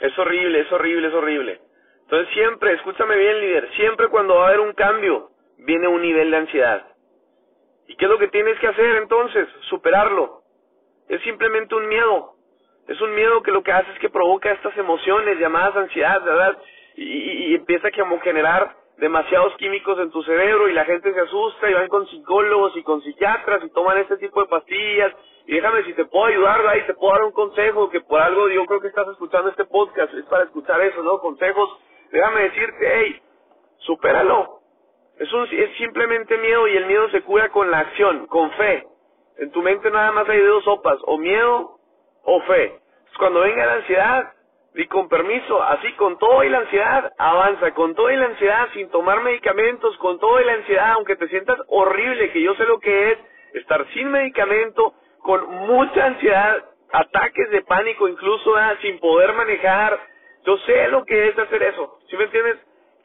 Es 0.00 0.18
horrible, 0.18 0.60
es 0.60 0.72
horrible, 0.72 1.08
es 1.08 1.14
horrible. 1.14 1.60
Entonces 2.02 2.32
siempre, 2.32 2.72
escúchame 2.72 3.16
bien 3.16 3.40
líder, 3.40 3.70
siempre 3.74 4.08
cuando 4.08 4.36
va 4.36 4.44
a 4.44 4.48
haber 4.48 4.60
un 4.60 4.72
cambio, 4.72 5.30
viene 5.58 5.88
un 5.88 6.00
nivel 6.00 6.30
de 6.30 6.36
ansiedad. 6.36 6.86
¿Y 7.86 7.96
qué 7.96 8.04
es 8.04 8.10
lo 8.10 8.18
que 8.18 8.28
tienes 8.28 8.58
que 8.60 8.68
hacer 8.68 8.96
entonces? 8.96 9.48
Superarlo. 9.68 10.42
Es 11.08 11.20
simplemente 11.22 11.74
un 11.74 11.88
miedo. 11.88 12.34
Es 12.86 13.00
un 13.00 13.14
miedo 13.14 13.42
que 13.42 13.50
lo 13.50 13.62
que 13.62 13.72
hace 13.72 13.90
es 13.92 13.98
que 13.98 14.10
provoca 14.10 14.50
estas 14.52 14.76
emociones 14.76 15.38
llamadas 15.38 15.76
ansiedad, 15.76 16.22
¿verdad? 16.22 16.56
Y, 16.96 17.52
y, 17.52 17.54
empieza 17.54 17.88
a 17.88 18.20
generar 18.20 18.74
demasiados 18.98 19.54
químicos 19.56 19.98
en 20.00 20.10
tu 20.10 20.22
cerebro 20.22 20.68
y 20.68 20.72
la 20.72 20.84
gente 20.84 21.12
se 21.12 21.20
asusta 21.20 21.70
y 21.70 21.74
van 21.74 21.88
con 21.88 22.06
psicólogos 22.08 22.76
y 22.76 22.82
con 22.82 23.02
psiquiatras 23.02 23.62
y 23.64 23.70
toman 23.70 23.98
este 23.98 24.16
tipo 24.16 24.42
de 24.42 24.48
pastillas. 24.48 25.14
Y 25.48 25.54
déjame 25.54 25.82
si 25.84 25.94
te 25.94 26.04
puedo 26.04 26.26
ayudar, 26.26 26.60
ahí 26.66 26.82
te 26.82 26.92
puedo 26.92 27.14
dar 27.14 27.24
un 27.24 27.32
consejo 27.32 27.88
que 27.88 28.02
por 28.02 28.20
algo 28.20 28.50
yo 28.50 28.66
creo 28.66 28.82
que 28.82 28.88
estás 28.88 29.08
escuchando 29.08 29.48
este 29.48 29.64
podcast, 29.64 30.12
es 30.12 30.26
para 30.26 30.44
escuchar 30.44 30.78
eso, 30.82 31.02
¿no? 31.02 31.20
Consejos. 31.20 31.70
Déjame 32.12 32.42
decirte, 32.42 32.92
hey, 32.92 33.22
supéralo. 33.78 34.60
Es, 35.16 35.32
un, 35.32 35.48
es 35.50 35.74
simplemente 35.78 36.36
miedo 36.36 36.68
y 36.68 36.76
el 36.76 36.84
miedo 36.84 37.08
se 37.08 37.22
cura 37.22 37.48
con 37.48 37.70
la 37.70 37.78
acción, 37.78 38.26
con 38.26 38.50
fe. 38.52 38.86
En 39.38 39.50
tu 39.50 39.62
mente 39.62 39.90
nada 39.90 40.12
más 40.12 40.28
hay 40.28 40.38
dos 40.38 40.64
sopas, 40.64 40.98
o 41.06 41.16
miedo 41.16 41.78
o 42.24 42.42
fe. 42.42 42.80
Cuando 43.18 43.40
venga 43.40 43.64
la 43.64 43.74
ansiedad, 43.76 44.32
di 44.74 44.86
con 44.86 45.08
permiso, 45.08 45.62
así 45.62 45.90
con 45.94 46.18
todo 46.18 46.44
y 46.44 46.50
la 46.50 46.58
ansiedad, 46.58 47.10
avanza, 47.16 47.72
con 47.72 47.94
todo 47.94 48.10
y 48.10 48.16
la 48.16 48.26
ansiedad, 48.26 48.68
sin 48.74 48.90
tomar 48.90 49.22
medicamentos, 49.22 49.96
con 49.96 50.18
todo 50.18 50.42
y 50.42 50.44
la 50.44 50.52
ansiedad, 50.52 50.92
aunque 50.92 51.16
te 51.16 51.26
sientas 51.28 51.58
horrible, 51.68 52.32
que 52.32 52.42
yo 52.42 52.54
sé 52.56 52.66
lo 52.66 52.78
que 52.80 53.12
es 53.12 53.18
estar 53.54 53.86
sin 53.94 54.10
medicamento, 54.10 54.92
con 55.22 55.48
mucha 55.50 56.06
ansiedad, 56.06 56.64
ataques 56.92 57.50
de 57.50 57.62
pánico 57.62 58.08
incluso, 58.08 58.54
sin 58.82 58.98
poder 58.98 59.32
manejar, 59.34 59.98
yo 60.44 60.56
sé 60.58 60.88
lo 60.88 61.04
que 61.04 61.28
es 61.28 61.38
hacer 61.38 61.62
eso, 61.62 61.98
¿sí 62.08 62.16
me 62.16 62.24
entiendes? 62.24 62.56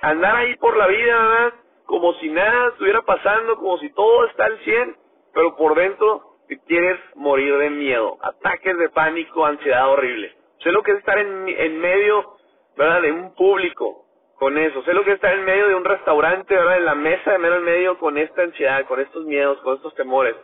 Andar 0.02 0.36
ahí 0.36 0.56
por 0.58 0.76
la 0.78 0.88
vida, 0.88 1.18
¿verdad? 1.18 1.54
como 1.86 2.14
si 2.16 2.30
nada 2.30 2.70
estuviera 2.70 3.02
pasando, 3.02 3.58
como 3.58 3.78
si 3.78 3.90
todo 3.94 4.26
está 4.26 4.46
al 4.46 4.58
100, 4.60 4.96
pero 5.34 5.56
por 5.56 5.76
dentro 5.76 6.34
quieres 6.68 7.00
morir 7.16 7.58
de 7.58 7.70
miedo, 7.70 8.18
ataques 8.22 8.78
de 8.78 8.90
pánico, 8.90 9.46
ansiedad 9.46 9.90
horrible. 9.90 10.36
Sé 10.60 10.72
lo 10.72 10.84
que 10.84 10.92
es 10.92 11.00
estar 11.00 11.18
en, 11.18 11.48
en 11.48 11.80
medio, 11.80 12.36
¿verdad?, 12.78 13.02
de 13.02 13.12
un 13.12 13.36
público 13.36 14.06
con 14.38 14.58
eso. 14.58 14.84
Sé 14.84 14.94
lo 14.94 15.04
que 15.04 15.12
es 15.12 15.16
estar 15.16 15.34
en 15.34 15.46
medio 15.46 15.68
de 15.68 15.76
un 15.76 15.84
restaurante, 15.84 16.54
¿verdad?, 16.54 16.78
en 16.78 16.86
la 16.86 16.96
mesa 16.96 17.38
de 17.38 17.48
en 17.48 17.64
medio 17.64 17.98
con 17.98 18.18
esta 18.18 18.44
ansiedad, 18.44 18.86
con 18.86 19.00
estos 19.00 19.26
miedos, 19.26 19.60
con 19.62 19.76
estos 19.76 19.94
temores. 19.96 20.36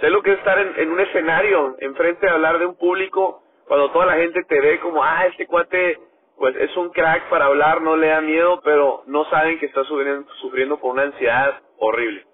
Sé 0.00 0.10
lo 0.10 0.22
que 0.22 0.32
es 0.32 0.38
estar 0.38 0.58
en, 0.58 0.90
un 0.90 1.00
escenario, 1.00 1.76
enfrente 1.80 2.26
de 2.26 2.32
hablar 2.32 2.58
de 2.58 2.66
un 2.66 2.76
público, 2.76 3.42
cuando 3.66 3.90
toda 3.90 4.06
la 4.06 4.14
gente 4.14 4.42
te 4.44 4.60
ve 4.60 4.78
como, 4.78 5.02
ah, 5.02 5.26
este 5.26 5.46
cuate, 5.46 5.98
pues 6.36 6.54
es 6.56 6.76
un 6.76 6.90
crack 6.90 7.28
para 7.28 7.46
hablar, 7.46 7.82
no 7.82 7.96
le 7.96 8.08
da 8.08 8.20
miedo, 8.20 8.60
pero 8.62 9.02
no 9.06 9.24
saben 9.24 9.58
que 9.58 9.66
está 9.66 9.82
sufriendo, 9.84 10.78
por 10.78 10.92
una 10.92 11.02
ansiedad 11.02 11.60
horrible. 11.78 12.24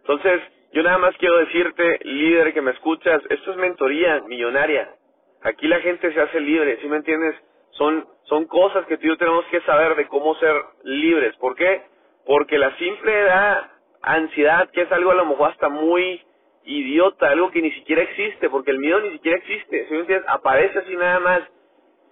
Entonces, 0.00 0.42
yo 0.72 0.82
nada 0.82 0.98
más 0.98 1.16
quiero 1.16 1.38
decirte, 1.38 2.00
líder 2.02 2.52
que 2.52 2.60
me 2.60 2.72
escuchas, 2.72 3.22
esto 3.30 3.52
es 3.52 3.56
mentoría 3.56 4.20
millonaria. 4.26 4.94
Aquí 5.42 5.66
la 5.66 5.80
gente 5.80 6.12
se 6.12 6.20
hace 6.20 6.40
libre, 6.40 6.78
¿sí 6.82 6.88
me 6.88 6.96
entiendes? 6.96 7.36
Son, 7.70 8.06
son 8.24 8.44
cosas 8.46 8.84
que 8.86 8.98
tú 8.98 9.06
y 9.06 9.08
yo 9.08 9.16
tenemos 9.16 9.46
que 9.46 9.62
saber 9.62 9.96
de 9.96 10.06
cómo 10.08 10.34
ser 10.36 10.54
libres. 10.82 11.34
¿Por 11.36 11.54
qué? 11.54 11.82
Porque 12.26 12.58
la 12.58 12.76
simple 12.76 13.22
da 13.22 13.70
ansiedad, 14.02 14.70
que 14.70 14.82
es 14.82 14.92
algo 14.92 15.10
a 15.10 15.14
lo 15.14 15.26
mejor 15.26 15.50
hasta 15.50 15.68
muy 15.68 16.22
idiota, 16.64 17.28
algo 17.28 17.50
que 17.50 17.62
ni 17.62 17.70
siquiera 17.72 18.02
existe, 18.02 18.50
porque 18.50 18.70
el 18.70 18.78
miedo 18.78 19.00
ni 19.00 19.10
siquiera 19.12 19.38
existe, 19.38 19.86
¿sí 19.86 19.92
me 19.92 20.00
entiendes? 20.00 20.28
Aparece 20.28 20.78
así 20.78 20.96
nada 20.96 21.20
más. 21.20 21.42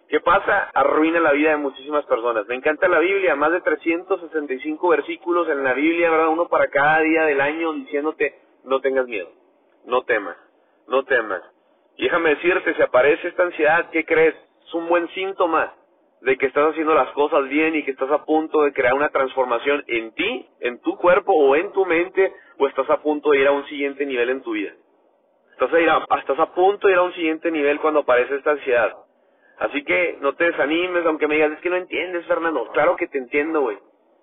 ¿Qué 0.09 0.21
pasa? 0.21 0.71
Arruina 0.75 1.21
la 1.21 1.33
vida 1.33 1.51
de 1.51 1.57
muchísimas 1.57 2.05
personas. 2.05 2.47
Me 2.47 2.55
encanta 2.55 2.87
la 2.87 2.99
Biblia, 2.99 3.35
más 3.35 3.51
de 3.51 3.63
365 3.63 4.89
versículos 4.89 5.49
en 5.49 5.65
la 5.65 5.73
Biblia, 5.73 6.11
¿verdad? 6.11 6.29
Uno 6.29 6.49
para 6.49 6.69
cada 6.69 7.01
día 7.01 7.25
del 7.25 7.41
año 7.41 7.73
diciéndote, 7.73 8.39
no 8.65 8.81
tengas 8.81 9.07
miedo, 9.07 9.31
no 9.87 10.03
temas, 10.03 10.37
no 10.87 11.03
temas. 11.05 11.43
Y 11.97 12.05
déjame 12.05 12.31
decirte, 12.31 12.75
si 12.75 12.83
aparece 12.83 13.29
esta 13.29 13.45
ansiedad, 13.45 13.89
¿qué 13.91 14.05
crees? 14.05 14.35
Es 14.67 14.75
un 14.75 14.89
buen 14.89 15.09
síntoma 15.11 15.75
de 16.21 16.37
que 16.37 16.47
estás 16.47 16.71
haciendo 16.71 16.95
las 16.95 17.11
cosas 17.13 17.49
bien 17.49 17.75
y 17.75 17.83
que 17.83 17.91
estás 17.91 18.11
a 18.11 18.25
punto 18.25 18.63
de 18.63 18.73
crear 18.73 18.95
una 18.95 19.09
transformación 19.09 19.83
en 19.89 20.13
ti, 20.13 20.47
en 20.61 20.81
tu 20.81 20.97
cuerpo 20.97 21.33
o 21.33 21.57
en 21.57 21.73
tu 21.73 21.85
mente, 21.85 22.33
o 22.59 22.67
estás 22.67 22.89
a 22.91 23.03
punto 23.03 23.31
de 23.31 23.41
ir 23.41 23.47
a 23.47 23.53
un 23.53 23.67
siguiente 23.67 24.07
nivel 24.07 24.31
en 24.31 24.43
tu 24.43 24.53
vida. 24.53 24.73
Estás 25.53 25.71
a, 25.73 26.19
estás 26.19 26.39
a 26.39 26.55
punto 26.55 26.87
de 26.87 26.95
ir 26.95 26.99
a 26.99 27.03
un 27.03 27.15
siguiente 27.15 27.51
nivel 27.51 27.81
cuando 27.81 28.01
aparece 28.01 28.37
esta 28.37 28.53
ansiedad. 28.53 28.95
Así 29.59 29.85
que 29.85 30.19
no 30.21 30.35
te 30.35 30.45
desanimes, 30.45 31.07
aunque 31.07 31.29
me 31.29 31.37
digas, 31.37 31.53
es 31.53 31.61
que 31.61 31.71
no 31.71 31.77
entiendes, 31.77 32.27
Fernando. 32.27 32.69
Claro 32.73 32.97
que 32.97 33.07
te 33.07 33.19
entiendo, 33.19 33.61
güey. 33.61 33.79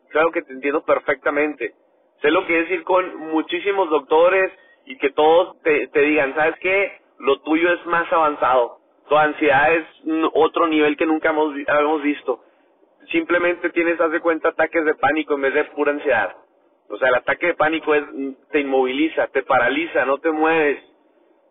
Claro 0.10 0.32
que 0.32 0.42
te 0.42 0.54
entiendo 0.54 0.84
perfectamente. 0.84 1.74
Sé 2.22 2.32
lo 2.32 2.46
que 2.46 2.60
es 2.60 2.72
ir 2.72 2.84
con 2.84 3.16
muchísimos 3.32 3.90
doctores 3.90 4.52
y 4.86 4.98
que 4.98 5.12
todos 5.12 5.62
te, 5.62 5.88
digan, 5.94 6.36
¿sabes 6.36 6.56
qué? 6.60 7.00
Lo 7.20 7.40
tuyo 7.42 7.72
es 7.72 7.86
más 7.86 8.12
avanzado. 8.12 8.80
Tu 9.08 9.16
ansiedad 9.16 9.74
es 9.74 9.86
otro 10.34 10.68
nivel 10.68 10.98
que 10.98 11.06
nunca 11.06 11.30
hemos, 11.30 11.56
hemos 11.56 12.02
visto. 12.02 12.44
Simplemente 13.12 13.70
tienes, 13.70 14.00
haz 14.02 14.12
cuenta, 14.20 14.50
ataques 14.50 14.84
de 14.84 14.96
pánico 14.96 15.36
en 15.36 15.42
vez 15.42 15.54
de 15.54 15.64
pura 15.66 15.92
ansiedad. 15.92 16.36
O 16.90 16.98
sea, 16.98 17.10
el 17.10 17.16
ataque 17.16 17.48
de 17.48 17.54
pánico 17.56 17.96
es, 17.96 18.04
te 18.52 18.60
inmoviliza, 18.60 19.28
te 19.28 19.44
paraliza, 19.44 20.06
no 20.06 20.18
te 20.18 20.32
mueves. 20.32 20.84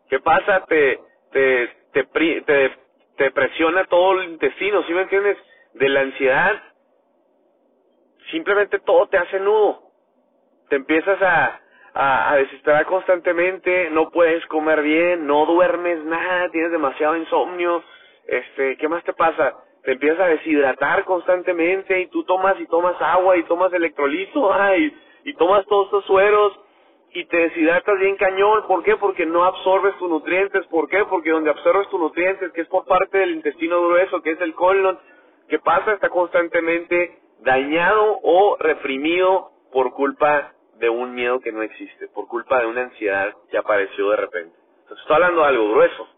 ¿Qué 0.09 0.21
pasa? 0.21 0.65
Te, 0.67 0.99
te, 1.33 1.69
te, 1.93 2.05
te, 2.43 2.77
te 3.17 3.31
presiona 3.31 3.85
todo 3.87 4.21
el 4.21 4.31
intestino, 4.31 4.83
¿sí 4.85 4.93
me 4.93 5.03
entiendes? 5.03 5.39
De 5.75 5.89
la 5.89 6.01
ansiedad, 6.01 6.63
simplemente 8.31 8.79
todo 8.81 9.07
te 9.09 9.19
hace 9.19 9.41
nudo 9.41 9.83
te 10.69 10.77
empiezas 10.77 11.21
a, 11.23 11.61
a, 11.95 12.33
a 12.33 12.37
desesperar 12.37 12.87
constantemente, 12.87 13.91
no 13.91 14.11
puedes 14.11 14.45
comer 14.47 14.83
bien, 14.83 15.27
no 15.27 15.47
duermes 15.47 16.05
nada, 16.05 16.51
tienes 16.51 16.73
demasiado 16.73 17.17
insomnio, 17.17 17.83
este, 18.27 18.77
¿qué 18.77 18.89
más 18.89 19.05
te 19.05 19.13
pasa? 19.13 19.55
Te 19.85 19.93
empiezas 19.93 20.21
a 20.21 20.29
deshidratar 20.29 21.05
constantemente 21.05 22.01
y 22.01 22.09
tú 22.09 22.25
tomas 22.25 22.61
y 22.61 22.67
tomas 22.67 23.01
agua 23.01 23.37
y 23.37 23.45
tomas 23.45 23.73
electrolito, 23.73 24.53
ay, 24.61 24.95
y 25.25 25.35
tomas 25.35 25.67
todos 25.67 25.87
estos 25.87 26.05
sueros 26.07 26.59
y 27.13 27.25
te 27.25 27.37
deshidratas 27.37 27.99
bien 27.99 28.17
cañón, 28.17 28.67
¿por 28.67 28.83
qué? 28.83 28.97
Porque 28.97 29.25
no 29.25 29.45
absorbes 29.45 29.97
tus 29.99 30.11
nutrientes, 30.11 30.67
¿por 30.67 30.89
qué? 30.89 31.05
Porque 31.07 31.31
donde 31.31 31.51
absorbes 31.51 31.89
tus 31.89 32.01
nutrientes, 32.01 32.53
que 32.53 32.63
es 32.63 32.69
por 32.69 32.85
parte 32.85 33.19
del 33.19 33.31
intestino 33.31 33.83
grueso, 33.83 34.23
que 34.23 34.33
es 34.33 34.41
el 34.41 34.55
colon, 34.55 34.99
¿qué 35.49 35.59
pasa? 35.59 35.93
Está 35.95 36.11
constantemente 36.11 37.19
dañado 37.41 38.19
o 38.23 38.57
reprimido 38.59 39.51
por 39.73 39.93
culpa 39.93 40.53
de 40.75 40.89
un 40.89 41.15
miedo 41.15 41.41
que 41.41 41.53
no 41.53 41.63
existe, 41.63 42.09
por 42.09 42.29
culpa 42.29 42.61
de 42.61 42.67
una 42.67 42.83
ansiedad 42.83 43.35
que 43.51 43.59
apareció 43.59 44.11
de 44.11 44.17
repente. 44.17 44.57
Entonces, 44.83 45.03
estoy 45.03 45.17
hablando 45.17 45.43
de 45.43 45.49
algo 45.49 45.71
grueso. 45.71 46.09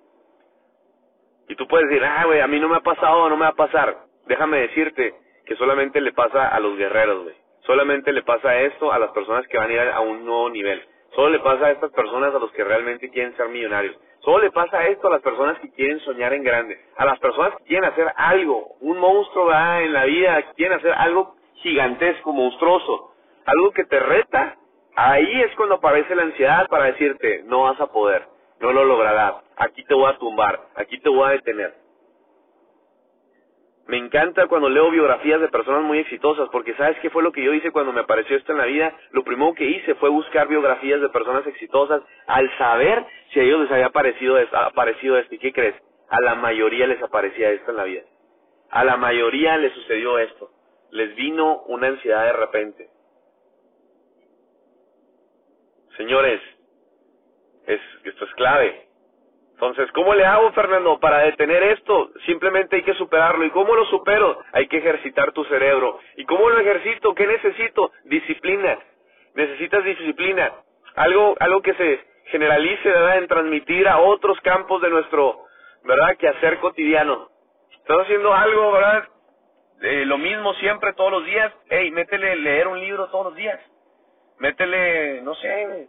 Y 1.48 1.56
tú 1.56 1.66
puedes 1.66 1.88
decir, 1.88 2.04
ah, 2.04 2.24
güey, 2.26 2.40
a 2.40 2.46
mí 2.46 2.60
no 2.60 2.68
me 2.68 2.76
ha 2.76 2.80
pasado, 2.80 3.28
no 3.28 3.36
me 3.36 3.42
va 3.42 3.48
a 3.48 3.54
pasar. 3.54 3.96
Déjame 4.26 4.60
decirte 4.60 5.14
que 5.44 5.56
solamente 5.56 6.00
le 6.00 6.12
pasa 6.12 6.48
a 6.48 6.60
los 6.60 6.76
guerreros, 6.76 7.24
güey. 7.24 7.34
Solamente 7.70 8.12
le 8.12 8.24
pasa 8.24 8.60
esto 8.62 8.92
a 8.92 8.98
las 8.98 9.12
personas 9.12 9.46
que 9.46 9.56
van 9.56 9.70
a 9.70 9.72
ir 9.72 9.78
a 9.78 10.00
un 10.00 10.24
nuevo 10.24 10.50
nivel. 10.50 10.82
Solo 11.14 11.30
le 11.30 11.38
pasa 11.38 11.66
a 11.66 11.70
estas 11.70 11.92
personas 11.92 12.34
a 12.34 12.40
los 12.40 12.50
que 12.50 12.64
realmente 12.64 13.08
quieren 13.10 13.36
ser 13.36 13.48
millonarios. 13.48 13.96
Solo 14.24 14.42
le 14.42 14.50
pasa 14.50 14.88
esto 14.88 15.06
a 15.06 15.12
las 15.12 15.22
personas 15.22 15.56
que 15.60 15.70
quieren 15.70 16.00
soñar 16.00 16.32
en 16.32 16.42
grande. 16.42 16.80
A 16.96 17.04
las 17.04 17.20
personas 17.20 17.54
que 17.58 17.64
quieren 17.66 17.84
hacer 17.84 18.12
algo, 18.16 18.74
un 18.80 18.98
monstruo 18.98 19.46
¿verdad? 19.46 19.84
en 19.84 19.92
la 19.92 20.04
vida, 20.04 20.42
que 20.42 20.54
quieren 20.54 20.78
hacer 20.78 20.92
algo 20.92 21.36
gigantesco, 21.62 22.32
monstruoso 22.32 23.12
algo 23.46 23.70
que 23.72 23.84
te 23.84 24.00
reta, 24.00 24.56
ahí 24.96 25.42
es 25.42 25.54
cuando 25.56 25.76
aparece 25.76 26.14
la 26.14 26.22
ansiedad 26.22 26.68
para 26.68 26.86
decirte, 26.86 27.42
no 27.44 27.62
vas 27.62 27.80
a 27.80 27.86
poder, 27.86 28.26
no 28.60 28.72
lo 28.72 28.84
lograrás, 28.84 29.36
aquí 29.56 29.84
te 29.84 29.94
voy 29.94 30.10
a 30.10 30.18
tumbar, 30.18 30.60
aquí 30.74 30.98
te 31.00 31.08
voy 31.08 31.28
a 31.28 31.32
detener. 31.32 31.79
Me 33.90 33.96
encanta 33.96 34.46
cuando 34.46 34.68
leo 34.68 34.88
biografías 34.88 35.40
de 35.40 35.48
personas 35.48 35.82
muy 35.82 35.98
exitosas, 35.98 36.48
porque 36.50 36.76
¿sabes 36.76 36.96
qué 37.00 37.10
fue 37.10 37.24
lo 37.24 37.32
que 37.32 37.42
yo 37.42 37.52
hice 37.52 37.72
cuando 37.72 37.92
me 37.92 38.02
apareció 38.02 38.36
esto 38.36 38.52
en 38.52 38.58
la 38.58 38.66
vida? 38.66 38.96
Lo 39.10 39.24
primero 39.24 39.52
que 39.52 39.64
hice 39.64 39.96
fue 39.96 40.08
buscar 40.08 40.46
biografías 40.46 41.00
de 41.00 41.08
personas 41.08 41.44
exitosas 41.48 42.00
al 42.28 42.56
saber 42.56 43.04
si 43.32 43.40
a 43.40 43.42
ellos 43.42 43.62
les 43.62 43.70
había 43.72 43.86
aparecido, 43.86 44.38
aparecido 44.52 45.18
esto. 45.18 45.34
¿Y 45.34 45.38
qué 45.40 45.52
crees? 45.52 45.74
A 46.08 46.20
la 46.20 46.36
mayoría 46.36 46.86
les 46.86 47.02
aparecía 47.02 47.50
esto 47.50 47.72
en 47.72 47.78
la 47.78 47.82
vida. 47.82 48.02
A 48.70 48.84
la 48.84 48.96
mayoría 48.96 49.56
les 49.56 49.72
sucedió 49.72 50.20
esto. 50.20 50.52
Les 50.92 51.12
vino 51.16 51.62
una 51.62 51.88
ansiedad 51.88 52.26
de 52.26 52.32
repente. 52.34 52.90
Señores, 55.96 56.40
es, 57.66 57.80
esto 58.04 58.24
es 58.24 58.34
clave. 58.34 58.86
Entonces, 59.60 59.92
¿cómo 59.92 60.14
le 60.14 60.24
hago, 60.24 60.50
Fernando, 60.52 60.98
para 61.00 61.18
detener 61.18 61.62
esto? 61.62 62.12
Simplemente 62.24 62.76
hay 62.76 62.82
que 62.82 62.94
superarlo. 62.94 63.44
¿Y 63.44 63.50
cómo 63.50 63.74
lo 63.74 63.84
supero? 63.84 64.38
Hay 64.52 64.66
que 64.68 64.78
ejercitar 64.78 65.32
tu 65.32 65.44
cerebro. 65.44 65.98
¿Y 66.16 66.24
cómo 66.24 66.48
lo 66.48 66.58
ejercito? 66.60 67.14
¿Qué 67.14 67.26
necesito? 67.26 67.92
Disciplina. 68.04 68.78
Necesitas 69.34 69.84
disciplina. 69.84 70.50
Algo, 70.96 71.36
algo 71.38 71.60
que 71.60 71.74
se 71.74 72.00
generalice, 72.28 72.88
¿verdad? 72.88 73.18
En 73.18 73.28
transmitir 73.28 73.86
a 73.86 73.98
otros 73.98 74.40
campos 74.40 74.80
de 74.80 74.88
nuestro, 74.88 75.44
¿verdad? 75.84 76.16
Que 76.16 76.28
hacer 76.28 76.58
cotidiano. 76.60 77.28
Estás 77.72 77.98
haciendo 77.98 78.32
algo, 78.32 78.72
¿verdad? 78.72 79.08
Eh, 79.82 80.06
lo 80.06 80.16
mismo 80.16 80.54
siempre, 80.54 80.94
todos 80.94 81.12
los 81.12 81.26
días. 81.26 81.52
Hey, 81.68 81.90
métele 81.90 82.34
leer 82.36 82.66
un 82.66 82.80
libro 82.80 83.08
todos 83.08 83.26
los 83.26 83.34
días. 83.34 83.60
Métele, 84.38 85.20
no 85.20 85.34
sé, 85.34 85.86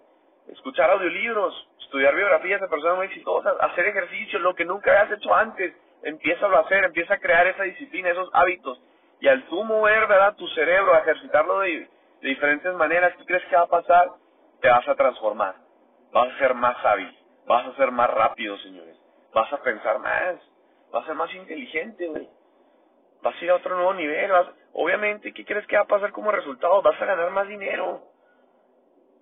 escuchar 0.50 0.90
audiolibros, 0.90 1.71
estudiar 1.91 2.15
biografías 2.15 2.62
de 2.62 2.69
personas 2.69 2.95
muy 2.95 3.07
exitosas, 3.07 3.53
hacer 3.60 3.86
ejercicio, 3.86 4.39
lo 4.39 4.55
que 4.55 4.63
nunca 4.63 5.01
has 5.01 5.12
hecho 5.12 5.36
antes, 5.36 5.75
empieza 6.03 6.45
a 6.45 6.60
hacer, 6.60 6.86
empieza 6.86 7.15
a 7.15 7.19
crear 7.19 7.45
esa 7.48 7.63
disciplina, 7.63 8.10
esos 8.10 8.29
hábitos. 8.31 8.81
Y 9.19 9.27
al 9.27 9.43
tú 9.48 9.62
mover, 9.65 10.07
¿verdad?, 10.07 10.33
tu 10.36 10.48
cerebro, 10.48 10.93
a 10.93 11.00
ejercitarlo 11.00 11.60
de, 11.60 11.89
diferentes 12.21 12.74
maneras, 12.75 13.13
¿qué 13.17 13.25
crees 13.25 13.43
que 13.50 13.57
va 13.57 13.63
a 13.63 13.67
pasar? 13.67 14.10
Te 14.62 14.69
vas 14.69 14.88
a 14.88 14.95
transformar, 14.95 15.55
vas 16.13 16.33
a 16.33 16.38
ser 16.38 16.53
más 16.53 16.77
hábil, 16.86 17.13
vas 17.45 17.67
a 17.67 17.75
ser 17.75 17.91
más 17.91 18.10
rápido, 18.10 18.57
señores, 18.60 18.95
vas 19.33 19.51
a 19.51 19.57
pensar 19.62 20.00
más, 20.00 20.38
vas 20.93 21.03
a 21.03 21.07
ser 21.07 21.15
más 21.15 21.36
inteligente. 21.36 22.29
Vas 23.21 23.36
a 23.36 23.43
ir 23.43 23.51
a 23.51 23.55
otro 23.55 23.75
nuevo 23.75 23.93
nivel, 23.93 24.31
obviamente, 24.74 25.33
¿qué 25.33 25.43
crees 25.43 25.67
que 25.67 25.75
va 25.75 25.83
a 25.83 25.88
pasar 25.88 26.12
como 26.12 26.31
resultado? 26.31 26.81
Vas 26.81 27.00
a 27.01 27.05
ganar 27.05 27.29
más 27.31 27.50
dinero 27.50 28.11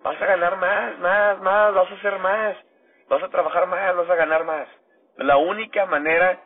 vas 0.02 0.20
a 0.20 0.26
ganar 0.26 0.56
más, 0.56 0.98
más, 0.98 1.40
más, 1.40 1.74
vas 1.74 1.90
a 1.90 1.94
hacer 1.94 2.18
más, 2.18 2.56
vas 3.08 3.22
a 3.22 3.28
trabajar 3.28 3.66
más, 3.66 3.96
vas 3.96 4.10
a 4.10 4.14
ganar 4.14 4.44
más. 4.44 4.68
La 5.16 5.36
única 5.36 5.86
manera 5.86 6.40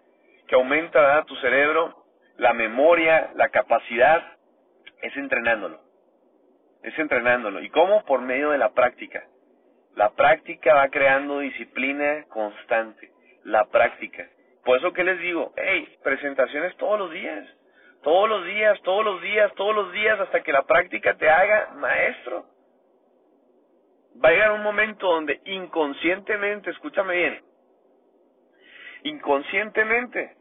que 0.47 0.55
aumenta 0.55 1.23
tu 1.25 1.37
cerebro, 1.37 2.05
la 2.37 2.53
memoria, 2.53 3.31
la 3.35 3.49
capacidad, 3.49 4.23
es 5.01 5.17
entrenándolo. 5.17 5.81
Es 6.83 6.99
entrenándolo. 6.99 7.61
¿Y 7.61 7.71
cómo? 7.71 8.05
Por 8.05 8.21
medio 8.21 8.51
de 8.51 8.59
la 8.59 8.73
práctica. 8.73 9.25
La 9.95 10.11
práctica 10.11 10.75
va 10.75 10.89
creando 10.89 11.39
disciplina 11.39 12.25
constante. 12.29 13.11
La 13.45 13.67
práctica. 13.67 14.29
Por 14.65 14.79
eso 14.79 14.93
que 14.93 15.05
les 15.05 15.19
digo, 15.21 15.53
hey, 15.57 15.97
presentaciones 16.03 16.77
todos 16.77 16.99
los 16.99 17.11
días. 17.13 17.47
Todos 18.03 18.29
los 18.29 18.45
días, 18.45 18.81
todos 18.83 19.05
los 19.05 19.23
días, 19.23 19.53
todos 19.55 19.75
los 19.75 19.93
días, 19.93 20.21
hasta 20.21 20.43
que 20.43 20.53
la 20.53 20.63
práctica 20.63 21.15
te 21.15 21.31
haga 21.31 21.71
maestro 21.77 22.45
va 24.23 24.29
a 24.29 24.33
llegar 24.33 24.53
un 24.53 24.63
momento 24.63 25.07
donde 25.07 25.41
inconscientemente, 25.45 26.71
escúchame 26.71 27.17
bien, 27.17 27.43
inconscientemente 29.05 30.37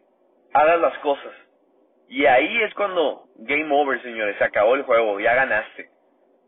hagas 0.53 0.79
las 0.79 0.97
cosas. 0.99 1.33
Y 2.07 2.25
ahí 2.25 2.61
es 2.63 2.73
cuando 2.75 3.25
game 3.37 3.73
over, 3.73 4.01
señores, 4.01 4.37
se 4.37 4.43
acabó 4.43 4.75
el 4.75 4.83
juego, 4.83 5.19
ya 5.19 5.33
ganaste. 5.33 5.89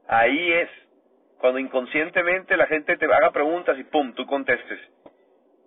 Ahí 0.08 0.54
es 0.54 0.70
cuando 1.40 1.60
inconscientemente 1.60 2.58
la 2.58 2.68
gente 2.68 2.98
te 2.98 3.06
haga 3.06 3.32
preguntas 3.32 3.78
y 3.80 3.84
pum, 3.84 4.14
tú 4.14 4.26
contestes. 4.26 4.80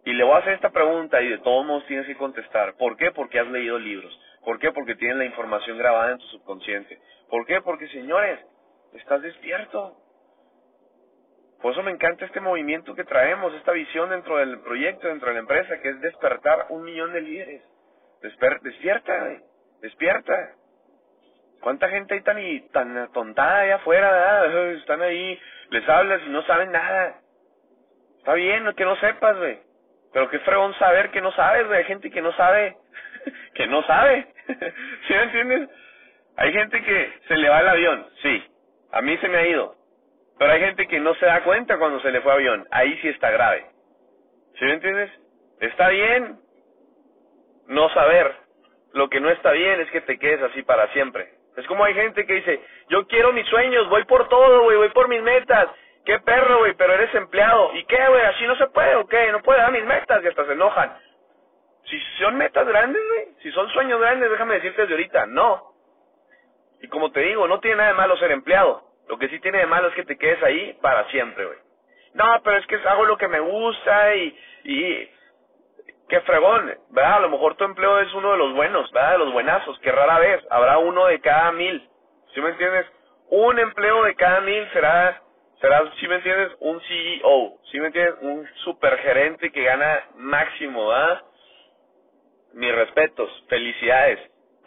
Y 0.05 0.13
le 0.13 0.25
voy 0.25 0.35
a 0.35 0.39
hacer 0.39 0.55
esta 0.55 0.71
pregunta 0.71 1.21
y 1.21 1.29
de 1.29 1.39
todos 1.39 1.67
modos 1.67 1.85
tienes 1.87 2.07
que 2.07 2.17
contestar. 2.17 2.75
¿Por 2.77 2.97
qué? 2.97 3.11
Porque 3.11 3.41
has 3.41 3.47
leído 3.49 3.79
libros. 3.79 4.19
¿Por 4.45 4.59
qué? 4.59 4.73
Porque 4.73 4.95
tienes 4.95 5.19
la 5.19 5.25
información 5.25 5.77
grabada 5.77 6.13
en 6.13 6.19
tu 6.19 6.27
subconsciente. 6.27 6.99
¿Por 7.29 7.45
qué? 7.45 7.61
Porque, 7.61 7.89
señores, 7.89 8.41
estás 8.95 9.21
despierto. 9.21 9.97
Por 11.61 11.73
eso 11.73 11.83
me 11.83 11.91
encanta 11.91 12.25
este 12.25 12.41
movimiento 12.41 12.95
que 12.95 13.05
traemos, 13.05 13.53
esta 13.55 13.73
visión 13.73 14.11
dentro 14.11 14.37
del 14.37 14.61
proyecto, 14.61 15.09
dentro 15.09 15.29
de 15.29 15.35
la 15.35 15.41
empresa, 15.41 15.81
que 15.81 15.89
es 15.89 16.01
despertar 16.01 16.67
un 16.69 16.85
millón 16.85 17.13
de 17.13 17.21
líderes. 17.21 17.63
despierta, 18.63 19.41
despierta. 19.81 20.55
¿Cuánta 21.61 21.89
gente 21.89 22.15
hay 22.15 22.21
tan, 22.21 22.39
y, 22.39 22.61
tan 22.69 22.97
atontada 22.97 23.61
allá 23.61 23.77
afuera, 23.77 24.71
Están 24.73 25.03
ahí, 25.03 25.39
les 25.71 25.89
hablas 25.89 26.23
y 26.25 26.31
no 26.31 26.43
saben 26.43 26.71
nada. 26.71 27.21
Está 28.19 28.35
bien 28.35 28.73
que 28.77 28.85
no 28.85 28.95
sepas, 28.97 29.37
güey. 29.37 29.59
Pero 30.13 30.31
qué 30.31 30.39
fregón 30.41 30.75
saber 30.75 31.11
que 31.11 31.21
no 31.21 31.33
sabes, 31.33 31.67
güey. 31.67 31.79
Hay 31.79 31.85
gente 31.85 32.11
que 32.11 32.23
no 32.23 32.33
sabe, 32.35 32.77
que 33.55 33.67
no 33.67 33.83
sabe. 33.83 34.33
¿Sí 35.09 35.15
me 35.15 35.23
entiendes? 35.25 35.69
Hay 36.37 36.53
gente 36.53 36.83
que 36.83 37.13
se 37.27 37.37
le 37.37 37.49
va 37.49 37.61
el 37.61 37.69
avión, 37.69 38.07
sí. 38.23 38.45
A 38.93 39.03
mí 39.03 39.17
se 39.19 39.29
me 39.29 39.39
ha 39.39 39.47
ido. 39.47 39.78
Pero 40.39 40.53
hay 40.53 40.61
gente 40.61 40.87
que 40.87 41.01
no 41.01 41.15
se 41.17 41.27
da 41.27 41.43
cuenta 41.43 41.79
cuando 41.79 42.01
se 42.01 42.11
le 42.11 42.21
fue 42.21 42.33
avión. 42.33 42.67
Ahí 42.71 42.97
sí 43.03 43.09
está 43.09 43.31
grave. 43.31 43.67
¿Sí 44.59 44.65
me 44.65 44.73
entiendes? 44.73 45.11
Está 45.61 45.89
bien 45.89 46.39
no 47.67 47.89
saber. 47.91 48.35
Lo 48.93 49.09
que 49.09 49.21
no 49.21 49.31
está 49.31 49.51
bien 49.53 49.81
es 49.81 49.91
que 49.91 50.01
te 50.01 50.19
quedes 50.19 50.43
así 50.43 50.63
para 50.63 50.89
siempre. 50.93 51.29
Es 51.57 51.67
como 51.67 51.85
hay 51.85 51.95
gente 51.95 52.25
que 52.25 52.35
dice, 52.35 52.61
yo 52.89 53.07
quiero 53.09 53.33
mis 53.33 53.47
sueños, 53.49 53.89
voy 53.89 54.05
por 54.05 54.29
todo, 54.29 54.63
güey, 54.63 54.77
voy 54.77 54.89
por 54.91 55.09
mis 55.09 55.23
metas. 55.23 55.69
Qué 56.05 56.19
perro, 56.21 56.59
güey, 56.59 56.75
pero 56.75 56.95
eres 56.95 57.13
empleado. 57.15 57.75
¿Y 57.75 57.85
qué, 57.85 57.99
güey? 58.09 58.23
Así 58.23 58.47
no 58.47 58.57
se 58.57 58.69
puede, 58.69 58.95
¿o 58.95 59.07
qué? 59.07 59.31
No 59.33 59.43
puedo 59.43 59.59
dar 59.59 59.73
mis 59.73 59.85
metas 59.85 60.23
y 60.23 60.29
hasta 60.29 60.47
se 60.47 60.53
enojan. 60.53 60.97
Si 61.85 62.01
son 62.21 62.37
metas 62.37 62.67
grandes, 62.67 63.03
güey, 63.09 63.29
si 63.43 63.51
son 63.51 63.69
sueños 63.71 64.01
grandes, 64.01 64.31
déjame 64.31 64.55
decirte 64.55 64.83
desde 64.83 64.95
ahorita, 64.95 65.27
no. 65.27 65.75
Y 66.81 66.89
como 66.89 67.11
te 67.11 67.21
digo, 67.21 67.47
no 67.49 67.61
tiene 67.61 67.79
nada 67.79 67.89
de 67.89 67.95
malo 67.95 68.17
ser 68.19 68.31
empleado. 68.31 68.88
Lo 69.09 69.19
que 69.19 69.29
sí 69.29 69.41
tiene 69.41 69.59
de 69.59 69.67
malo 69.67 69.89
es 69.89 69.95
que 69.95 70.05
te 70.05 70.19
quedes 70.19 70.43
ahí 70.43 70.79
para 70.83 71.09
siempre, 71.11 71.47
güey. 71.47 71.59
No, 72.15 72.41
pero 72.43 72.57
es 72.59 72.67
que 72.67 72.77
hago 72.77 73.05
lo 73.05 73.17
que 73.17 73.29
me 73.29 73.41
gusta 73.41 74.15
y, 74.15 74.39
y 74.65 75.11
qué 76.09 76.21
fregón, 76.23 76.75
¿verdad? 76.91 77.15
A 77.15 77.21
lo 77.21 77.31
mejor 77.31 77.57
tu 77.57 77.65
empleo 77.65 78.01
es 78.01 78.13
uno 78.15 78.33
de 78.33 78.39
los 78.39 78.55
buenos, 78.55 78.91
¿verdad? 78.93 79.13
De 79.13 79.19
los 79.19 79.33
buenazos, 79.33 79.79
que 79.81 79.93
rara 79.93 80.19
vez 80.19 80.45
habrá 80.51 80.79
uno 80.79 81.07
de 81.07 81.21
cada 81.21 81.53
mil. 81.53 81.89
¿Sí 82.35 82.41
me 82.41 82.51
entiendes? 82.51 82.87
Un 83.31 83.59
empleo 83.59 84.05
de 84.05 84.15
cada 84.15 84.41
mil 84.41 84.69
será, 84.73 85.23
será, 85.61 85.83
¿sí 85.99 86.09
me 86.09 86.17
entiendes? 86.17 86.53
Un 86.61 86.81
CEO, 86.81 87.59
¿sí 87.71 87.81
me 87.81 87.87
entiendes? 87.87 88.15
Un 88.23 88.49
supergerente 88.65 89.51
que 89.53 89.65
gana 89.65 90.05
máximo, 90.17 90.89
¿verdad? 90.89 91.23
Mis 92.55 92.75
respetos, 92.75 93.45
felicidades. 93.49 94.19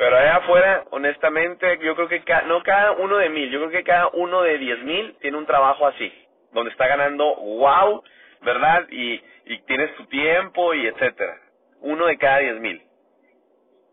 Pero 0.02 0.18
allá 0.18 0.38
afuera, 0.38 0.84
honestamente, 0.90 1.78
yo 1.84 1.96
creo 1.96 2.08
que 2.08 2.24
no 2.48 2.64
cada 2.64 2.94
uno 2.94 3.18
de 3.18 3.30
mil, 3.30 3.52
yo 3.52 3.60
creo 3.60 3.70
que 3.70 3.84
cada 3.84 4.08
uno 4.08 4.42
de 4.42 4.58
diez 4.58 4.82
mil 4.82 5.16
tiene 5.22 5.38
un 5.38 5.46
trabajo 5.46 5.86
así, 5.86 6.12
donde 6.54 6.72
está 6.72 6.88
ganando 6.88 7.36
wow, 7.36 8.04
¿verdad? 8.42 8.88
Y, 8.90 9.22
y 9.46 9.62
tienes 9.68 9.96
tu 9.98 10.08
tiempo 10.08 10.74
y 10.74 10.88
etcétera. 10.88 11.38
Uno 11.82 12.08
de 12.08 12.18
cada 12.18 12.40
diez 12.40 12.60
mil. 12.60 12.82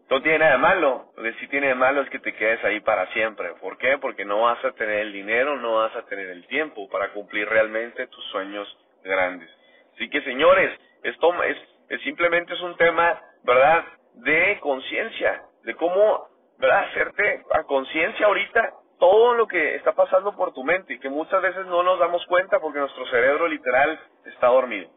No 0.09 0.23
tiene 0.23 0.39
nada 0.39 0.53
de 0.53 0.59
malo. 0.59 1.13
Lo 1.15 1.25
que 1.25 1.35
sí 1.41 1.49
tiene 1.49 1.67
de 1.67 1.75
malo 1.75 2.01
es 2.01 2.09
que 2.09 2.21
te 2.21 2.33
quedes 2.33 2.65
ahí 2.65 2.81
para 2.81 3.07
siempre. 3.09 3.51
¿Por 3.61 3.77
qué? 3.77 3.99
Porque 3.99 4.25
no 4.25 4.41
vas 4.41 4.65
a 4.65 4.73
tener 4.73 5.01
el 5.01 5.13
dinero, 5.13 5.59
no 5.59 5.75
vas 5.75 5.95
a 5.95 6.07
tener 6.07 6.29
el 6.31 6.47
tiempo 6.47 6.89
para 6.89 7.11
cumplir 7.11 7.47
realmente 7.51 8.07
tus 8.07 8.25
sueños 8.31 8.67
grandes. 9.05 9.51
Así 9.93 10.09
que 10.09 10.23
señores, 10.23 10.73
esto 11.03 11.43
es, 11.43 11.59
es 11.91 12.01
simplemente 12.01 12.55
es 12.55 12.61
un 12.63 12.79
tema, 12.79 13.21
¿verdad? 13.45 13.85
De 14.15 14.59
conciencia 14.61 15.43
de 15.69 15.77
cómo, 15.77 16.29
¿verdad? 16.57 16.85
Hacerte 16.89 17.45
a 17.53 17.63
conciencia 17.65 18.25
ahorita 18.25 18.73
todo 18.99 19.35
lo 19.35 19.47
que 19.47 19.75
está 19.75 19.93
pasando 19.93 20.35
por 20.35 20.55
tu 20.55 20.65
mente 20.65 20.95
y 20.95 20.99
que 20.99 21.11
muchas 21.11 21.43
veces 21.43 21.67
no 21.67 21.83
nos 21.83 21.99
damos 21.99 22.25
cuenta 22.25 22.59
porque 22.59 22.79
nuestro 22.79 23.05
cerebro 23.09 23.47
literal 23.47 24.01
está 24.25 24.47
dormido. 24.47 24.89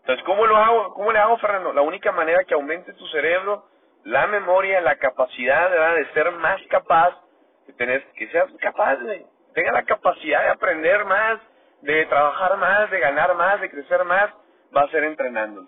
Entonces, 0.00 0.22
¿cómo 0.26 0.44
lo 0.44 0.58
hago? 0.58 0.92
¿Cómo 0.92 1.10
le 1.10 1.18
hago, 1.18 1.38
Fernando? 1.38 1.72
La 1.72 1.80
única 1.80 2.12
manera 2.12 2.44
que 2.44 2.52
aumente 2.52 2.92
tu 2.92 3.06
cerebro, 3.06 3.64
la 4.04 4.26
memoria, 4.26 4.82
la 4.82 4.96
capacidad 4.96 5.70
¿verdad? 5.70 5.94
de 5.94 6.12
ser 6.12 6.30
más 6.32 6.60
capaz, 6.68 7.18
de 7.66 7.72
tener, 7.72 8.04
que 8.12 8.28
seas 8.28 8.52
capaz, 8.60 8.96
de, 8.96 9.24
tenga 9.54 9.72
la 9.72 9.84
capacidad 9.84 10.42
de 10.42 10.50
aprender 10.50 11.06
más, 11.06 11.40
de 11.80 12.04
trabajar 12.04 12.58
más, 12.58 12.90
de 12.90 13.00
ganar 13.00 13.34
más, 13.36 13.58
de 13.62 13.70
crecer 13.70 14.04
más, 14.04 14.30
va 14.76 14.82
a 14.82 14.90
ser 14.90 15.04
entrenando. 15.04 15.66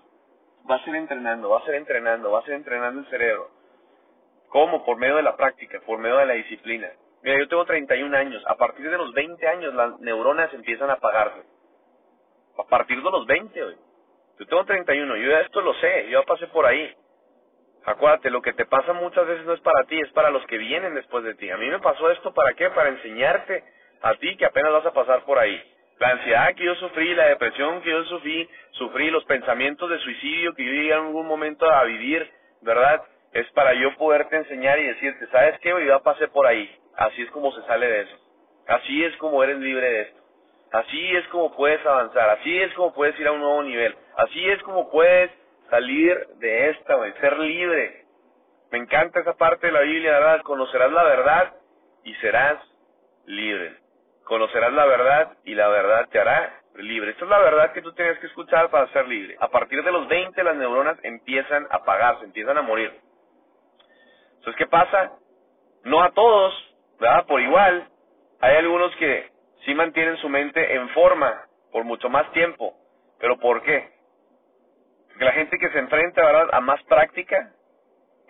Va 0.71 0.77
a 0.77 0.85
ser 0.85 0.95
entrenando, 0.95 1.49
va 1.49 1.61
a 1.61 1.65
ser 1.65 1.77
entrenando, 1.77 2.31
va 2.31 2.41
a 2.41 2.43
ser 2.43 2.53
entrenando 2.53 3.01
el 3.01 3.07
cerebro. 3.07 3.56
¿Cómo? 4.49 4.85
Por 4.85 4.97
medio 4.97 5.17
de 5.17 5.23
la 5.23 5.37
práctica, 5.37 5.81
por 5.85 5.99
medio 5.99 6.17
de 6.19 6.27
la 6.27 6.35
disciplina. 6.35 6.91
Mira, 7.23 7.39
yo 7.39 7.49
tengo 7.49 7.65
31 7.65 8.17
años. 8.17 8.43
A 8.47 8.57
partir 8.57 8.89
de 8.91 8.97
los 8.97 9.13
20 9.13 9.47
años 9.49 9.75
las 9.75 9.99
neuronas 10.01 10.53
empiezan 10.55 10.91
a 10.91 10.95
apagarse. 10.95 11.43
A 12.59 12.65
partir 12.65 13.03
de 13.03 13.11
los 13.11 13.27
20, 13.27 13.63
güey. 13.63 13.77
Yo 14.39 14.47
tengo 14.47 14.65
31, 14.65 15.17
yo 15.17 15.31
ya 15.31 15.41
esto 15.41 15.61
lo 15.63 15.73
sé, 15.75 16.09
yo 16.11 16.21
ya 16.21 16.27
pasé 16.27 16.47
por 16.49 16.67
ahí. 16.67 16.95
Acuérdate, 17.87 18.31
lo 18.31 18.43
que 18.43 18.53
te 18.53 18.67
pasa 18.67 18.93
muchas 18.93 19.27
veces 19.27 19.47
no 19.47 19.55
es 19.55 19.61
para 19.61 19.85
ti, 19.85 19.99
es 19.99 20.11
para 20.11 20.31
los 20.31 20.45
que 20.47 20.59
vienen 20.59 20.95
después 20.95 21.25
de 21.25 21.35
ti. 21.35 21.51
A 21.51 21.57
mí 21.57 21.69
me 21.69 21.79
pasó 21.79 22.11
esto, 22.11 22.35
¿para 22.35 22.53
qué? 22.55 22.69
Para 22.71 22.91
enseñarte 22.91 23.65
a 24.03 24.15
ti 24.17 24.37
que 24.37 24.45
apenas 24.45 24.73
vas 24.73 24.87
a 24.87 24.93
pasar 24.93 25.25
por 25.25 25.39
ahí. 25.39 25.63
La 25.99 26.11
ansiedad 26.11 26.55
que 26.55 26.65
yo 26.65 26.75
sufrí, 26.75 27.15
la 27.15 27.29
depresión 27.29 27.81
que 27.81 27.91
yo 27.91 28.05
sufrí, 28.05 28.49
sufrí 28.73 29.11
los 29.11 29.25
pensamientos 29.25 29.89
de 29.89 29.99
suicidio 30.01 30.55
que 30.55 30.65
yo 30.65 30.71
llegué 30.71 30.93
en 30.93 31.07
algún 31.07 31.27
momento 31.27 31.71
a 31.71 31.85
vivir, 31.85 32.31
¿verdad? 32.61 33.03
Es 33.37 33.51
para 33.51 33.75
yo 33.75 33.95
poderte 33.97 34.35
enseñar 34.35 34.79
y 34.79 34.87
decirte, 34.87 35.27
¿sabes 35.27 35.61
qué? 35.61 35.69
Yo 35.69 35.79
ya 35.81 35.99
pasé 35.99 36.27
por 36.29 36.47
ahí. 36.47 36.75
Así 36.97 37.21
es 37.21 37.31
como 37.33 37.53
se 37.53 37.61
sale 37.67 37.87
de 37.87 38.01
eso. 38.01 38.17
Así 38.67 39.05
es 39.05 39.15
como 39.19 39.45
eres 39.45 39.59
libre 39.59 39.91
de 39.91 40.01
esto. 40.01 40.23
Así 40.73 41.17
es 41.17 41.29
como 41.29 41.55
puedes 41.55 41.85
avanzar. 41.85 42.31
Así 42.31 42.63
es 42.63 42.73
como 42.73 42.95
puedes 42.95 43.21
ir 43.21 43.29
a 43.29 43.33
un 43.33 43.41
nuevo 43.41 43.63
nivel. 43.63 43.95
Así 44.17 44.49
es 44.49 44.63
como 44.63 44.91
puedes 44.91 45.31
salir 45.69 46.17
de 46.39 46.71
esta, 46.71 46.95
güey. 46.95 47.13
Ser 47.21 47.39
libre. 47.39 48.07
Me 48.73 48.79
encanta 48.79 49.21
esa 49.21 49.35
parte 49.35 49.67
de 49.67 49.73
la 49.75 49.81
Biblia, 49.83 50.13
¿verdad? 50.13 50.41
Conocerás 50.41 50.91
la 50.91 51.05
verdad 51.05 51.53
y 52.05 52.15
serás 52.15 52.59
libre. 53.27 53.77
Conocerás 54.25 54.73
la 54.73 54.87
verdad 54.87 55.37
y 55.45 55.55
la 55.55 55.69
verdad 55.69 56.09
te 56.09 56.21
hará 56.21 56.59
libre. 56.77 57.11
Esta 57.11 57.25
es 57.25 57.31
la 57.31 57.39
verdad 57.41 57.73
que 57.73 57.83
tú 57.83 57.93
tienes 57.93 58.19
que 58.19 58.29
escuchar 58.29 58.71
para 58.71 58.91
ser 58.95 59.07
libre. 59.07 59.37
A 59.41 59.49
partir 59.49 59.85
de 59.85 59.93
los 59.93 60.09
20 60.09 60.43
las 60.43 60.57
neuronas 60.57 60.99
empiezan 61.03 61.67
a 61.71 61.77
apagarse, 61.77 62.25
empiezan 62.25 62.57
a 62.57 62.63
morir. 62.63 63.05
Entonces, 64.47 64.65
¿qué 64.65 64.71
pasa? 64.71 65.11
No 65.83 66.01
a 66.05 66.13
todos, 66.13 66.55
¿verdad? 67.01 67.27
Por 67.27 67.41
igual. 67.41 67.89
Hay 68.41 68.55
algunos 68.55 68.95
que 68.95 69.29
sí 69.65 69.75
mantienen 69.75 70.17
su 70.19 70.29
mente 70.29 70.77
en 70.77 70.89
forma 70.91 71.47
por 71.73 71.83
mucho 71.83 72.09
más 72.09 72.31
tiempo. 72.31 72.73
¿Pero 73.19 73.41
por 73.41 73.61
qué? 73.63 73.91
Porque 75.09 75.25
la 75.25 75.33
gente 75.33 75.59
que 75.59 75.69
se 75.71 75.81
enfrenta, 75.81 76.25
¿verdad? 76.25 76.49
A 76.53 76.61
más 76.61 76.81
práctica, 76.85 77.55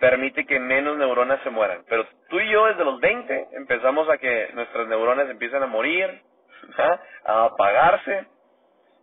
permite 0.00 0.46
que 0.46 0.58
menos 0.58 0.96
neuronas 0.96 1.42
se 1.42 1.50
mueran. 1.50 1.84
Pero 1.86 2.06
tú 2.30 2.40
y 2.40 2.48
yo 2.48 2.64
desde 2.64 2.86
los 2.86 2.98
20 2.98 3.48
empezamos 3.52 4.08
a 4.08 4.16
que 4.16 4.48
nuestras 4.54 4.88
neuronas 4.88 5.28
empiezan 5.28 5.64
a 5.64 5.66
morir, 5.66 6.22
a 7.26 7.44
apagarse. 7.44 8.24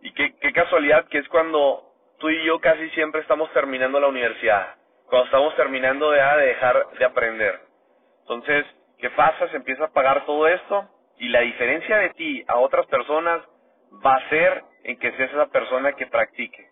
Y 0.00 0.12
qué 0.14 0.52
casualidad 0.52 1.06
que 1.06 1.18
es 1.18 1.28
cuando 1.28 1.92
tú 2.18 2.28
y 2.28 2.44
yo 2.44 2.58
casi 2.58 2.90
siempre 2.90 3.20
estamos 3.20 3.52
terminando 3.52 4.00
la 4.00 4.08
universidad, 4.08 4.74
cuando 5.08 5.26
estamos 5.26 5.54
terminando 5.56 6.10
de, 6.10 6.20
de 6.20 6.46
dejar 6.46 6.86
de 6.98 7.04
aprender. 7.04 7.60
Entonces, 8.20 8.64
¿qué 8.98 9.10
pasa? 9.10 9.48
Se 9.48 9.56
empieza 9.56 9.84
a 9.84 9.86
apagar 9.86 10.24
todo 10.24 10.46
esto 10.48 10.88
y 11.18 11.28
la 11.28 11.40
diferencia 11.40 11.98
de 11.98 12.10
ti 12.10 12.44
a 12.48 12.56
otras 12.58 12.86
personas 12.86 13.42
va 14.04 14.16
a 14.16 14.28
ser 14.28 14.64
en 14.84 14.98
que 14.98 15.12
seas 15.12 15.30
esa 15.30 15.46
persona 15.46 15.92
que 15.92 16.06
practique, 16.06 16.68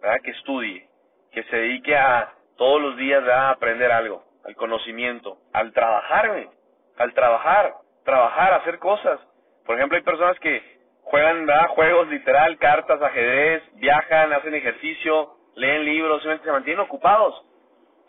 ¿verdad? 0.00 0.20
que 0.22 0.30
estudie, 0.32 0.88
que 1.32 1.42
se 1.44 1.56
dedique 1.56 1.96
a 1.96 2.32
todos 2.56 2.80
los 2.80 2.96
días 2.96 3.26
a 3.28 3.50
aprender 3.50 3.92
algo, 3.92 4.24
al 4.44 4.54
conocimiento, 4.56 5.38
al 5.52 5.72
trabajar, 5.72 6.48
al 6.98 7.14
trabajar, 7.14 7.74
trabajar, 8.04 8.54
hacer 8.54 8.78
cosas. 8.78 9.20
Por 9.64 9.76
ejemplo, 9.76 9.96
hay 9.96 10.04
personas 10.04 10.38
que 10.40 10.62
juegan 11.02 11.46
juegos 11.68 12.08
literal, 12.08 12.58
cartas, 12.58 13.00
ajedrez, 13.00 13.62
viajan, 13.74 14.32
hacen 14.32 14.54
ejercicio, 14.54 15.36
leen 15.54 15.84
libros, 15.84 16.22
se 16.22 16.50
mantienen 16.50 16.80
ocupados. 16.80 17.45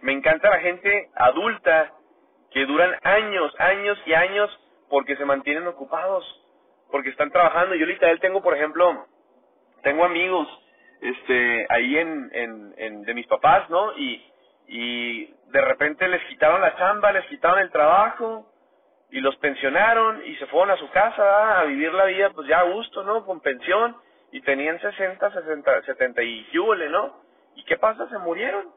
Me 0.01 0.13
encanta 0.13 0.49
la 0.49 0.59
gente 0.59 1.09
adulta 1.15 1.93
que 2.51 2.65
duran 2.65 2.95
años, 3.03 3.53
años 3.59 4.01
y 4.05 4.13
años 4.13 4.59
porque 4.89 5.15
se 5.15 5.25
mantienen 5.25 5.67
ocupados, 5.67 6.25
porque 6.91 7.09
están 7.09 7.31
trabajando. 7.31 7.75
Yo 7.75 7.85
literal 7.85 8.19
tengo, 8.19 8.41
por 8.41 8.55
ejemplo, 8.55 9.07
tengo 9.83 10.05
amigos 10.05 10.47
este 11.01 11.65
ahí 11.69 11.97
en, 11.97 12.29
en, 12.77 13.03
de 13.03 13.13
mis 13.13 13.27
papás, 13.27 13.69
¿no? 13.69 13.95
Y 13.97 14.23
y 14.67 15.25
de 15.25 15.61
repente 15.61 16.07
les 16.07 16.23
quitaron 16.25 16.59
la 16.61 16.75
chamba, 16.75 17.11
les 17.13 17.25
quitaron 17.27 17.59
el 17.59 17.71
trabajo 17.71 18.51
y 19.09 19.21
los 19.21 19.35
pensionaron 19.37 20.25
y 20.25 20.35
se 20.35 20.45
fueron 20.47 20.71
a 20.71 20.77
su 20.77 20.89
casa 20.89 21.59
a 21.59 21.63
vivir 21.63 21.93
la 21.93 22.05
vida 22.05 22.31
pues 22.31 22.47
ya 22.47 22.59
a 22.59 22.63
gusto, 22.63 23.03
¿no? 23.03 23.25
Con 23.25 23.39
pensión 23.39 23.95
y 24.31 24.41
tenían 24.41 24.79
60, 24.79 25.31
60, 25.31 25.83
70 25.83 26.21
y 26.21 26.49
yule, 26.51 26.89
¿no? 26.89 27.21
¿Y 27.55 27.63
qué 27.63 27.77
pasa? 27.77 28.09
Se 28.09 28.17
murieron. 28.17 28.76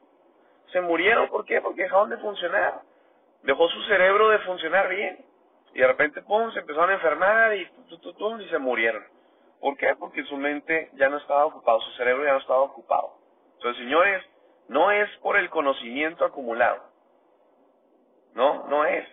Se 0.71 0.81
murieron, 0.81 1.29
¿por 1.29 1.45
qué? 1.45 1.61
Porque 1.61 1.83
dejaron 1.83 2.09
de 2.09 2.17
funcionar. 2.17 2.81
Dejó 3.43 3.67
su 3.69 3.81
cerebro 3.83 4.29
de 4.29 4.39
funcionar 4.39 4.89
bien. 4.89 5.25
Y 5.73 5.79
de 5.79 5.87
repente, 5.87 6.21
pum, 6.21 6.51
se 6.51 6.59
empezaron 6.59 6.89
a 6.89 6.93
enfermar 6.93 7.55
y, 7.55 7.61
y 7.61 8.49
se 8.49 8.57
murieron. 8.57 9.03
¿Por 9.59 9.77
qué? 9.77 9.95
Porque 9.95 10.23
su 10.23 10.37
mente 10.37 10.89
ya 10.93 11.07
no 11.09 11.17
estaba 11.17 11.45
ocupado, 11.45 11.79
su 11.81 11.91
cerebro 11.91 12.25
ya 12.25 12.33
no 12.33 12.39
estaba 12.39 12.61
ocupado. 12.61 13.13
Entonces, 13.55 13.83
señores, 13.83 14.23
no 14.67 14.91
es 14.91 15.09
por 15.17 15.37
el 15.37 15.49
conocimiento 15.49 16.25
acumulado. 16.25 16.83
No, 18.33 18.67
no 18.67 18.85
es. 18.85 19.07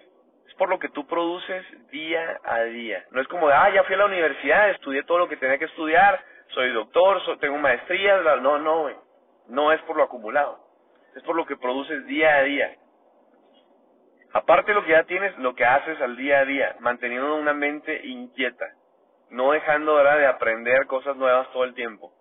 Es 0.47 0.55
por 0.55 0.71
lo 0.71 0.79
que 0.79 0.89
tú 0.89 1.07
produces 1.07 1.65
día 1.91 2.41
a 2.45 2.63
día. 2.63 3.05
No 3.11 3.21
es 3.21 3.29
como 3.29 3.49
de, 3.49 3.55
ah, 3.55 3.71
ya 3.75 3.85
fui 3.85 3.95
a 3.95 3.99
la 3.99 4.07
universidad, 4.07 4.71
estudié 4.71 5.03
todo 5.03 5.19
lo 5.19 5.29
que 5.29 5.37
tenía 5.37 5.59
que 5.59 5.67
estudiar, 5.67 6.25
soy 6.49 6.73
doctor, 6.73 7.21
tengo 7.41 7.59
maestrías. 7.59 8.23
No, 8.41 8.59
no. 8.59 8.91
No 9.49 9.73
es 9.73 9.81
por 9.83 9.97
lo 9.97 10.05
acumulado. 10.05 10.68
Es 11.19 11.25
por 11.25 11.35
lo 11.35 11.47
que 11.47 11.57
produces 11.57 12.07
día 12.07 12.37
a 12.37 12.43
día. 12.45 12.77
Aparte 14.33 14.71
de 14.71 14.75
lo 14.77 14.85
que 14.85 14.93
ya 14.93 15.03
tienes, 15.03 15.37
lo 15.39 15.57
que 15.57 15.65
haces 15.65 16.01
al 16.01 16.17
día 16.17 16.39
a 16.39 16.45
día, 16.45 16.77
manteniendo 16.79 17.35
una 17.35 17.53
mente 17.53 18.07
inquieta, 18.07 18.67
no 19.31 19.51
dejando 19.51 19.97
de 19.97 20.27
aprender 20.27 20.87
cosas 20.87 21.17
nuevas 21.17 21.51
todo 21.53 21.65
el 21.65 21.75
tiempo. 21.75 22.13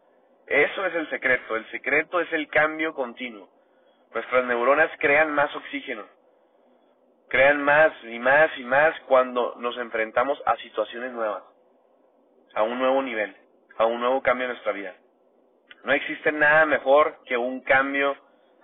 Eso 0.47 0.83
es 0.87 0.95
el 0.95 1.07
secreto. 1.11 1.55
El 1.55 1.69
secreto 1.69 2.19
es 2.21 2.33
el 2.33 2.47
cambio 2.47 2.95
continuo. 2.95 3.47
Nuestras 4.15 4.45
neuronas 4.45 4.89
crean 4.97 5.31
más 5.31 5.55
oxígeno. 5.55 6.05
Crean 7.29 7.61
más 7.61 7.93
y 8.03 8.17
más 8.17 8.49
y 8.57 8.63
más 8.63 8.99
cuando 9.01 9.53
nos 9.59 9.77
enfrentamos 9.77 10.41
a 10.47 10.55
situaciones 10.55 11.11
nuevas. 11.11 11.43
A 12.55 12.63
un 12.63 12.79
nuevo 12.79 13.03
nivel. 13.03 13.35
A 13.77 13.85
un 13.85 13.99
nuevo 13.99 14.23
cambio 14.23 14.45
en 14.45 14.53
nuestra 14.53 14.71
vida. 14.71 14.95
No 15.83 15.93
existe 15.93 16.31
nada 16.31 16.65
mejor 16.65 17.19
que 17.25 17.37
un 17.37 17.61
cambio, 17.61 18.17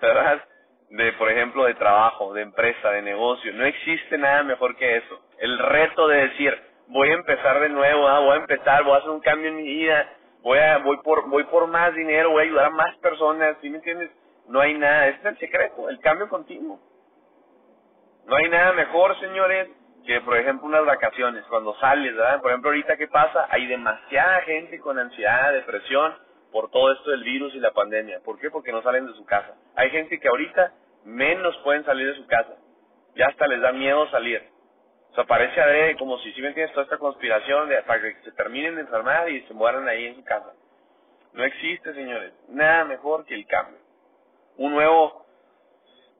¿verdad? 0.07 0.43
De, 0.89 1.13
por 1.13 1.29
ejemplo, 1.29 1.65
de 1.65 1.73
trabajo, 1.75 2.33
de 2.33 2.41
empresa, 2.41 2.91
de 2.91 3.01
negocio. 3.01 3.51
No 3.53 3.65
existe 3.65 4.17
nada 4.17 4.43
mejor 4.43 4.75
que 4.75 4.97
eso. 4.97 5.19
El 5.39 5.57
reto 5.57 6.07
de 6.07 6.27
decir, 6.27 6.61
voy 6.87 7.09
a 7.09 7.13
empezar 7.13 7.59
de 7.59 7.69
nuevo, 7.69 8.07
¿ah? 8.07 8.19
voy 8.19 8.33
a 8.33 8.41
empezar, 8.41 8.83
voy 8.83 8.93
a 8.93 8.97
hacer 8.97 9.09
un 9.09 9.21
cambio 9.21 9.49
en 9.49 9.57
mi 9.57 9.63
vida, 9.63 10.07
voy 10.41 10.59
a 10.59 10.77
voy 10.79 10.97
por 10.97 11.27
voy 11.29 11.43
por 11.45 11.67
más 11.67 11.93
dinero, 11.95 12.31
voy 12.31 12.41
a 12.41 12.45
ayudar 12.45 12.65
a 12.65 12.69
más 12.69 12.95
personas, 12.97 13.57
¿sí 13.61 13.69
me 13.69 13.77
entiendes? 13.77 14.11
No 14.47 14.59
hay 14.59 14.77
nada, 14.77 15.07
ese 15.07 15.19
es 15.19 15.25
el 15.25 15.37
secreto, 15.39 15.89
el 15.89 15.99
cambio 15.99 16.29
continuo. 16.29 16.79
No 18.25 18.35
hay 18.35 18.49
nada 18.49 18.73
mejor, 18.73 19.19
señores, 19.19 19.69
que 20.05 20.21
por 20.21 20.37
ejemplo 20.37 20.67
unas 20.67 20.85
vacaciones, 20.85 21.43
cuando 21.49 21.75
sales, 21.79 22.15
¿verdad? 22.15 22.41
Por 22.41 22.51
ejemplo, 22.51 22.69
ahorita 22.69 22.97
qué 22.97 23.07
pasa? 23.07 23.47
Hay 23.49 23.65
demasiada 23.67 24.41
gente 24.41 24.79
con 24.79 24.99
ansiedad, 24.99 25.53
depresión 25.53 26.13
por 26.53 26.69
todo 26.69 26.93
esto 26.93 27.09
del 27.09 27.23
virus 27.23 27.53
y 27.55 27.59
la 27.59 27.71
pandemia. 27.71 28.21
¿Por 28.23 28.39
qué? 28.39 28.51
Porque 28.51 28.71
no 28.71 28.83
salen 28.83 29.07
de 29.07 29.13
su 29.13 29.25
casa. 29.25 29.55
Hay 29.75 29.89
gente 29.89 30.19
que 30.19 30.27
ahorita 30.29 30.71
menos 31.03 31.57
pueden 31.63 31.83
salir 31.83 32.07
de 32.07 32.15
su 32.15 32.27
casa. 32.27 32.55
Ya 33.15 33.25
hasta 33.25 33.47
les 33.47 33.59
da 33.59 33.71
miedo 33.73 34.07
salir. 34.11 34.41
O 35.11 35.15
sea, 35.15 35.25
parece 35.25 35.59
adrede, 35.59 35.97
como 35.97 36.17
si, 36.19 36.31
si 36.33 36.41
me 36.41 36.49
entiendes, 36.49 36.73
toda 36.73 36.85
esta 36.85 36.97
conspiración 36.97 37.69
de, 37.69 37.81
para 37.83 38.01
que 38.01 38.15
se 38.23 38.31
terminen 38.31 38.75
de 38.75 38.81
enfermar 38.81 39.29
y 39.29 39.41
se 39.41 39.53
mueran 39.53 39.87
ahí 39.87 40.05
en 40.05 40.15
su 40.15 40.23
casa. 40.23 40.53
No 41.33 41.43
existe, 41.43 41.93
señores, 41.93 42.33
nada 42.49 42.85
mejor 42.85 43.25
que 43.25 43.33
el 43.33 43.47
cambio. 43.47 43.79
Un 44.57 44.73
nuevo, 44.73 45.25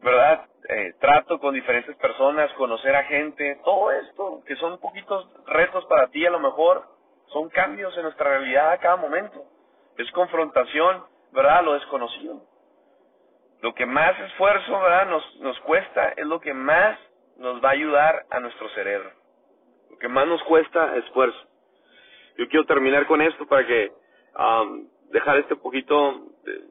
¿verdad? 0.01 0.47
Eh, 0.67 0.93
trato 0.99 1.39
con 1.39 1.53
diferentes 1.53 1.95
personas, 1.97 2.51
conocer 2.53 2.95
a 2.95 3.03
gente, 3.03 3.59
todo 3.63 3.91
esto, 3.91 4.41
que 4.47 4.55
son 4.55 4.79
poquitos 4.79 5.27
retos 5.45 5.85
para 5.85 6.07
ti 6.07 6.25
a 6.25 6.31
lo 6.31 6.39
mejor, 6.39 6.87
son 7.27 7.49
cambios 7.49 7.95
en 7.97 8.03
nuestra 8.03 8.29
realidad 8.29 8.71
a 8.71 8.77
cada 8.79 8.95
momento. 8.95 9.45
Es 9.97 10.11
confrontación, 10.11 11.03
¿verdad? 11.31 11.63
Lo 11.63 11.73
desconocido. 11.73 12.41
Lo 13.61 13.73
que 13.73 13.85
más 13.85 14.19
esfuerzo, 14.19 14.79
¿verdad? 14.79 15.07
Nos, 15.07 15.39
nos 15.39 15.59
cuesta 15.61 16.09
es 16.17 16.25
lo 16.25 16.39
que 16.39 16.53
más 16.53 16.99
nos 17.37 17.63
va 17.63 17.69
a 17.69 17.73
ayudar 17.73 18.25
a 18.29 18.39
nuestro 18.39 18.69
cerebro. 18.69 19.11
Lo 19.89 19.97
que 19.97 20.07
más 20.07 20.27
nos 20.27 20.43
cuesta 20.43 20.95
esfuerzo. 20.97 21.39
Yo 22.37 22.47
quiero 22.47 22.65
terminar 22.65 23.05
con 23.05 23.21
esto 23.21 23.45
para 23.45 23.65
que 23.65 23.91
um, 24.37 24.87
dejar 25.11 25.37
este 25.37 25.55
poquito 25.55 26.27
de 26.43 26.61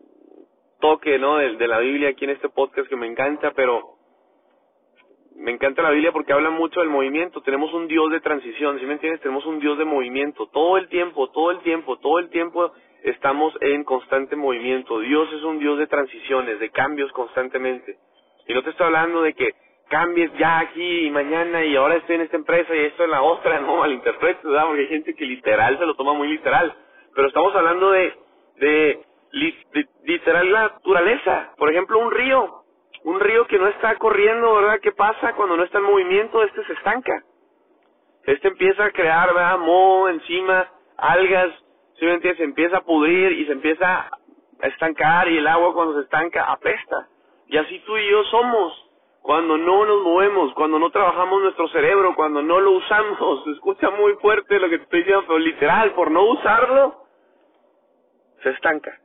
toque 0.80 1.18
¿no? 1.18 1.36
De, 1.36 1.56
de, 1.56 1.68
la 1.68 1.78
Biblia 1.78 2.10
aquí 2.10 2.24
en 2.24 2.32
este 2.32 2.48
podcast 2.48 2.88
que 2.88 2.96
me 2.96 3.06
encanta, 3.06 3.52
pero 3.52 3.96
me 5.36 5.52
encanta 5.52 5.82
la 5.82 5.90
Biblia 5.90 6.12
porque 6.12 6.32
habla 6.32 6.50
mucho 6.50 6.80
del 6.80 6.88
movimiento. 6.88 7.40
Tenemos 7.40 7.72
un 7.72 7.86
Dios 7.86 8.10
de 8.10 8.20
transición, 8.20 8.78
¿sí 8.78 8.86
me 8.86 8.94
entiendes? 8.94 9.20
Tenemos 9.22 9.46
un 9.46 9.60
Dios 9.60 9.78
de 9.78 9.84
movimiento. 9.84 10.48
Todo 10.48 10.76
el 10.76 10.88
tiempo, 10.88 11.30
todo 11.30 11.52
el 11.52 11.60
tiempo, 11.60 11.98
todo 11.98 12.18
el 12.18 12.28
tiempo 12.30 12.72
estamos 13.02 13.54
en 13.60 13.84
constante 13.84 14.36
movimiento. 14.36 15.00
Dios 15.00 15.32
es 15.32 15.42
un 15.42 15.58
Dios 15.58 15.78
de 15.78 15.86
transiciones, 15.86 16.58
de 16.60 16.70
cambios 16.70 17.12
constantemente. 17.12 17.96
Y 18.46 18.54
no 18.54 18.62
te 18.62 18.70
estoy 18.70 18.86
hablando 18.86 19.22
de 19.22 19.34
que 19.34 19.54
cambies 19.88 20.32
ya 20.38 20.58
aquí 20.60 21.06
y 21.06 21.10
mañana 21.10 21.64
y 21.64 21.76
ahora 21.76 21.96
estoy 21.96 22.16
en 22.16 22.22
esta 22.22 22.36
empresa 22.36 22.74
y 22.74 22.80
esto 22.80 23.04
en 23.04 23.10
la 23.10 23.22
otra, 23.22 23.60
no 23.60 23.76
malinterpretes, 23.76 24.42
¿verdad? 24.42 24.66
Porque 24.66 24.80
hay 24.82 24.88
gente 24.88 25.14
que 25.14 25.26
literal 25.26 25.78
se 25.78 25.86
lo 25.86 25.94
toma 25.94 26.14
muy 26.14 26.28
literal. 26.28 26.74
Pero 27.14 27.28
estamos 27.28 27.54
hablando 27.54 27.90
de, 27.90 28.14
de, 28.56 29.04
literal 30.04 30.50
naturaleza. 30.50 31.52
Por 31.56 31.70
ejemplo, 31.70 31.98
un 31.98 32.10
río. 32.10 32.62
un 33.04 33.20
río 33.20 33.46
que 33.46 33.58
no 33.58 33.66
está 33.68 33.96
corriendo, 33.96 34.54
¿verdad? 34.54 34.80
¿Qué 34.80 34.92
pasa 34.92 35.34
cuando 35.34 35.56
no 35.56 35.64
está 35.64 35.78
en 35.78 35.84
movimiento? 35.84 36.42
Este 36.42 36.64
se 36.64 36.72
estanca. 36.72 37.22
Este 38.24 38.48
empieza 38.48 38.84
a 38.84 38.92
crear, 38.92 39.34
¿verdad? 39.34 39.58
Moho 39.58 40.08
encima, 40.08 40.70
algas, 40.96 41.50
¿sí 42.02 42.06
me 42.06 42.14
entiendes? 42.14 42.38
Se 42.38 42.44
empieza 42.44 42.78
a 42.78 42.84
pudrir 42.84 43.30
y 43.30 43.46
se 43.46 43.52
empieza 43.52 44.10
a 44.60 44.66
estancar 44.66 45.28
y 45.28 45.38
el 45.38 45.46
agua 45.46 45.72
cuando 45.72 45.94
se 45.94 46.00
estanca 46.00 46.50
apesta. 46.50 47.06
Y 47.46 47.56
así 47.56 47.78
tú 47.86 47.96
y 47.96 48.10
yo 48.10 48.24
somos. 48.24 48.90
Cuando 49.20 49.56
no 49.56 49.84
nos 49.84 50.02
movemos, 50.02 50.52
cuando 50.54 50.80
no 50.80 50.90
trabajamos 50.90 51.40
nuestro 51.42 51.68
cerebro, 51.68 52.16
cuando 52.16 52.42
no 52.42 52.58
lo 52.58 52.72
usamos, 52.72 53.44
se 53.44 53.52
escucha 53.52 53.90
muy 53.90 54.14
fuerte 54.14 54.58
lo 54.58 54.68
que 54.68 54.78
te 54.78 54.82
estoy 54.82 54.98
diciendo, 55.00 55.22
pero 55.28 55.38
literal, 55.38 55.92
por 55.92 56.10
no 56.10 56.24
usarlo, 56.24 57.04
se 58.42 58.50
estanca, 58.50 58.98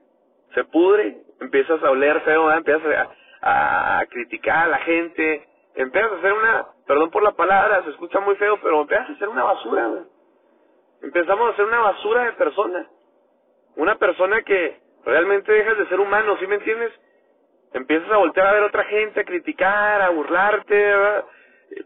se 0.56 0.64
pudre, 0.64 1.18
empiezas 1.40 1.84
a 1.84 1.92
oler 1.92 2.20
feo, 2.22 2.52
empiezas 2.52 3.12
a, 3.42 4.00
a, 4.00 4.06
criticar 4.08 4.64
a 4.64 4.68
la 4.70 4.80
gente, 4.80 5.48
empiezas 5.76 6.14
a 6.14 6.16
hacer 6.16 6.34
una, 6.34 6.66
perdón 6.88 7.12
por 7.12 7.22
la 7.22 7.34
palabra, 7.34 7.84
se 7.84 7.92
escucha 7.92 8.20
muy 8.20 8.36
feo, 8.38 8.60
pero 8.64 8.82
empiezas 8.82 9.12
a 9.12 9.14
hacer 9.14 9.30
una 9.30 9.44
basura, 9.44 9.88
Empezamos 11.02 11.48
a 11.48 11.52
hacer 11.54 11.66
una 11.66 11.80
basura 11.80 12.26
de 12.26 12.34
persona. 12.34 12.88
Una 13.76 13.96
persona 13.96 14.42
que 14.42 14.80
realmente 15.06 15.52
dejas 15.52 15.78
de 15.78 15.88
ser 15.88 16.00
humano, 16.00 16.38
¿sí 16.40 16.48
me 16.48 16.56
entiendes? 16.56 16.92
Empiezas 17.74 18.12
a 18.12 18.18
voltear 18.18 18.48
a 18.48 18.54
ver 18.54 18.64
a 18.64 18.68
otra 18.68 18.84
gente, 18.86 19.20
a 19.20 19.26
criticar, 19.26 20.02
a 20.02 20.10
burlarte, 20.10 20.76
¿verdad? 20.76 21.26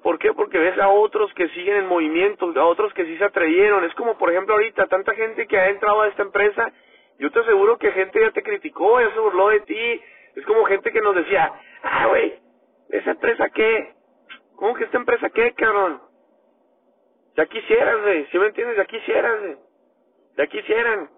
¿Por 0.03 0.19
qué? 0.19 0.33
Porque 0.33 0.59
ves 0.59 0.79
a 0.79 0.89
otros 0.89 1.33
que 1.33 1.49
siguen 1.49 1.77
en 1.77 1.87
movimiento, 1.87 2.53
a 2.55 2.65
otros 2.65 2.93
que 2.93 3.05
sí 3.05 3.17
se 3.17 3.25
atrevieron. 3.25 3.83
Es 3.83 3.93
como, 3.95 4.17
por 4.17 4.31
ejemplo, 4.31 4.53
ahorita, 4.53 4.87
tanta 4.87 5.13
gente 5.15 5.47
que 5.47 5.59
ha 5.59 5.69
entrado 5.69 6.01
a 6.01 6.07
esta 6.07 6.21
empresa 6.21 6.71
yo 7.21 7.31
te 7.31 7.39
aseguro 7.39 7.77
que 7.77 7.91
gente 7.91 8.19
ya 8.19 8.31
te 8.31 8.41
criticó, 8.41 8.99
ya 8.99 9.13
se 9.13 9.19
burló 9.19 9.49
de 9.49 9.59
ti. 9.59 10.01
Es 10.35 10.43
como 10.47 10.65
gente 10.65 10.91
que 10.91 11.01
nos 11.01 11.13
decía, 11.13 11.53
ah, 11.83 12.07
güey, 12.07 12.33
¿esa 12.89 13.11
empresa 13.11 13.47
qué? 13.51 13.93
¿Cómo 14.55 14.73
que 14.73 14.85
esta 14.85 14.97
empresa 14.97 15.29
qué, 15.29 15.53
cabrón? 15.53 16.01
Ya 17.41 17.47
quisieras, 17.47 17.99
güey, 18.03 18.27
¿sí 18.27 18.37
me 18.37 18.45
entiendes? 18.45 18.77
Ya 18.77 18.85
quisieras, 18.85 19.39
güey. 19.39 19.57
Ya 20.37 20.45
quisieran. 20.45 21.09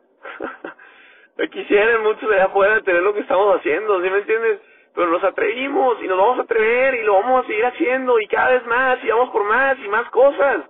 quisieran 1.52 2.02
muchos 2.02 2.30
de 2.30 2.36
allá 2.36 2.46
afuera 2.46 2.80
tener 2.80 3.04
lo 3.04 3.14
que 3.14 3.20
estamos 3.20 3.58
haciendo, 3.58 4.02
¿sí 4.02 4.10
me 4.10 4.20
entiendes? 4.20 4.62
Pero 4.96 5.08
nos 5.08 5.22
atrevimos 5.22 6.02
y 6.02 6.08
nos 6.08 6.18
vamos 6.18 6.40
a 6.40 6.44
atrever 6.44 6.96
y 6.96 7.04
lo 7.04 7.16
vamos 7.16 7.44
a 7.44 7.48
seguir 7.48 7.66
haciendo 7.66 8.22
y 8.22 8.28
cada 8.28 8.52
vez 8.52 8.66
más 8.68 9.04
y 9.04 9.10
vamos 9.10 9.32
por 9.32 9.44
más 9.44 9.78
y 9.80 9.88
más 9.90 10.10
cosas. 10.12 10.64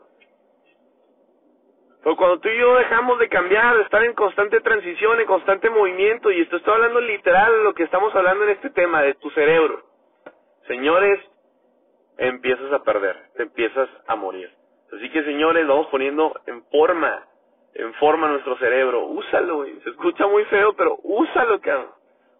Pero 2.02 2.16
cuando 2.16 2.40
tú 2.40 2.50
y 2.50 2.58
yo 2.58 2.76
dejamos 2.78 3.20
de 3.20 3.30
cambiar, 3.30 3.78
de 3.78 3.84
estar 3.84 4.04
en 4.04 4.14
constante 4.14 4.60
transición, 4.60 5.20
en 5.20 5.28
constante 5.28 5.70
movimiento, 5.70 6.32
y 6.32 6.42
esto 6.42 6.58
estoy 6.58 6.74
hablando 6.74 7.00
literal 7.00 7.52
de 7.52 7.64
lo 7.64 7.76
que 7.76 7.84
estamos 7.84 8.14
hablando 8.16 8.46
en 8.46 8.50
este 8.50 8.72
tema, 8.72 9.04
de 9.04 9.14
tu 9.14 9.30
cerebro, 9.30 9.84
señores, 10.66 11.20
empiezas 12.18 12.74
a 12.74 12.84
perder, 12.84 13.16
te 13.36 13.44
empiezas 13.44 13.88
a 14.08 14.16
morir. 14.16 14.50
Así 14.96 15.10
que 15.10 15.24
señores, 15.24 15.68
vamos 15.68 15.88
poniendo 15.88 16.34
en 16.46 16.64
forma, 16.66 17.26
en 17.74 17.94
forma 17.96 18.28
nuestro 18.28 18.58
cerebro, 18.58 19.08
úsalo, 19.08 19.66
se 19.66 19.90
escucha 19.90 20.28
muy 20.28 20.46
feo, 20.46 20.74
pero 20.74 20.98
úsalo, 21.04 21.60
cabrón, 21.62 21.90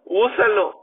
úsalo. 0.06 0.80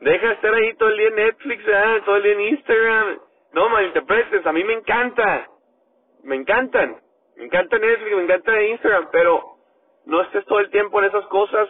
Deja 0.00 0.28
de 0.28 0.34
estar 0.34 0.54
ahí 0.54 0.74
todo 0.74 0.90
el 0.90 0.98
día 0.98 1.08
en 1.08 1.14
Netflix, 1.16 1.64
todo 2.04 2.16
el 2.16 2.22
día 2.22 2.32
en 2.32 2.40
Instagram. 2.40 3.18
No 3.52 3.68
malinterpretes, 3.70 4.46
a 4.46 4.52
mí 4.52 4.62
me 4.64 4.74
encanta, 4.74 5.48
me 6.22 6.36
encantan 6.36 7.00
me 7.36 7.44
encanta 7.44 7.78
Netflix, 7.78 8.16
me 8.16 8.22
encanta 8.22 8.62
Instagram, 8.62 9.08
pero 9.12 9.42
no 10.06 10.22
estés 10.22 10.44
todo 10.46 10.58
el 10.58 10.70
tiempo 10.70 10.98
en 10.98 11.06
esas 11.06 11.26
cosas 11.26 11.68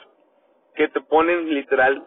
que 0.76 0.88
te 0.88 1.00
ponen 1.00 1.52
literal 1.52 2.05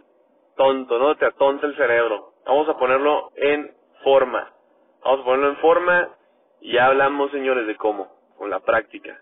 tonto, 0.55 0.97
¿no? 0.97 1.15
Te 1.15 1.25
atonta 1.25 1.67
el 1.67 1.75
cerebro. 1.75 2.33
Vamos 2.45 2.69
a 2.69 2.77
ponerlo 2.77 3.31
en 3.35 3.71
forma. 4.03 4.53
Vamos 5.03 5.21
a 5.21 5.23
ponerlo 5.23 5.49
en 5.49 5.57
forma 5.57 6.09
ya 6.61 6.85
hablamos, 6.87 7.31
señores, 7.31 7.67
de 7.67 7.75
cómo. 7.75 8.07
Con 8.37 8.49
la 8.49 8.59
práctica. 8.59 9.19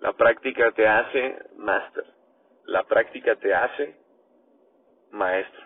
La 0.00 0.12
práctica 0.12 0.72
te 0.72 0.88
hace 0.88 1.38
máster. 1.56 2.04
La 2.64 2.84
práctica 2.84 3.36
te 3.36 3.54
hace 3.54 3.96
maestro. 5.12 5.62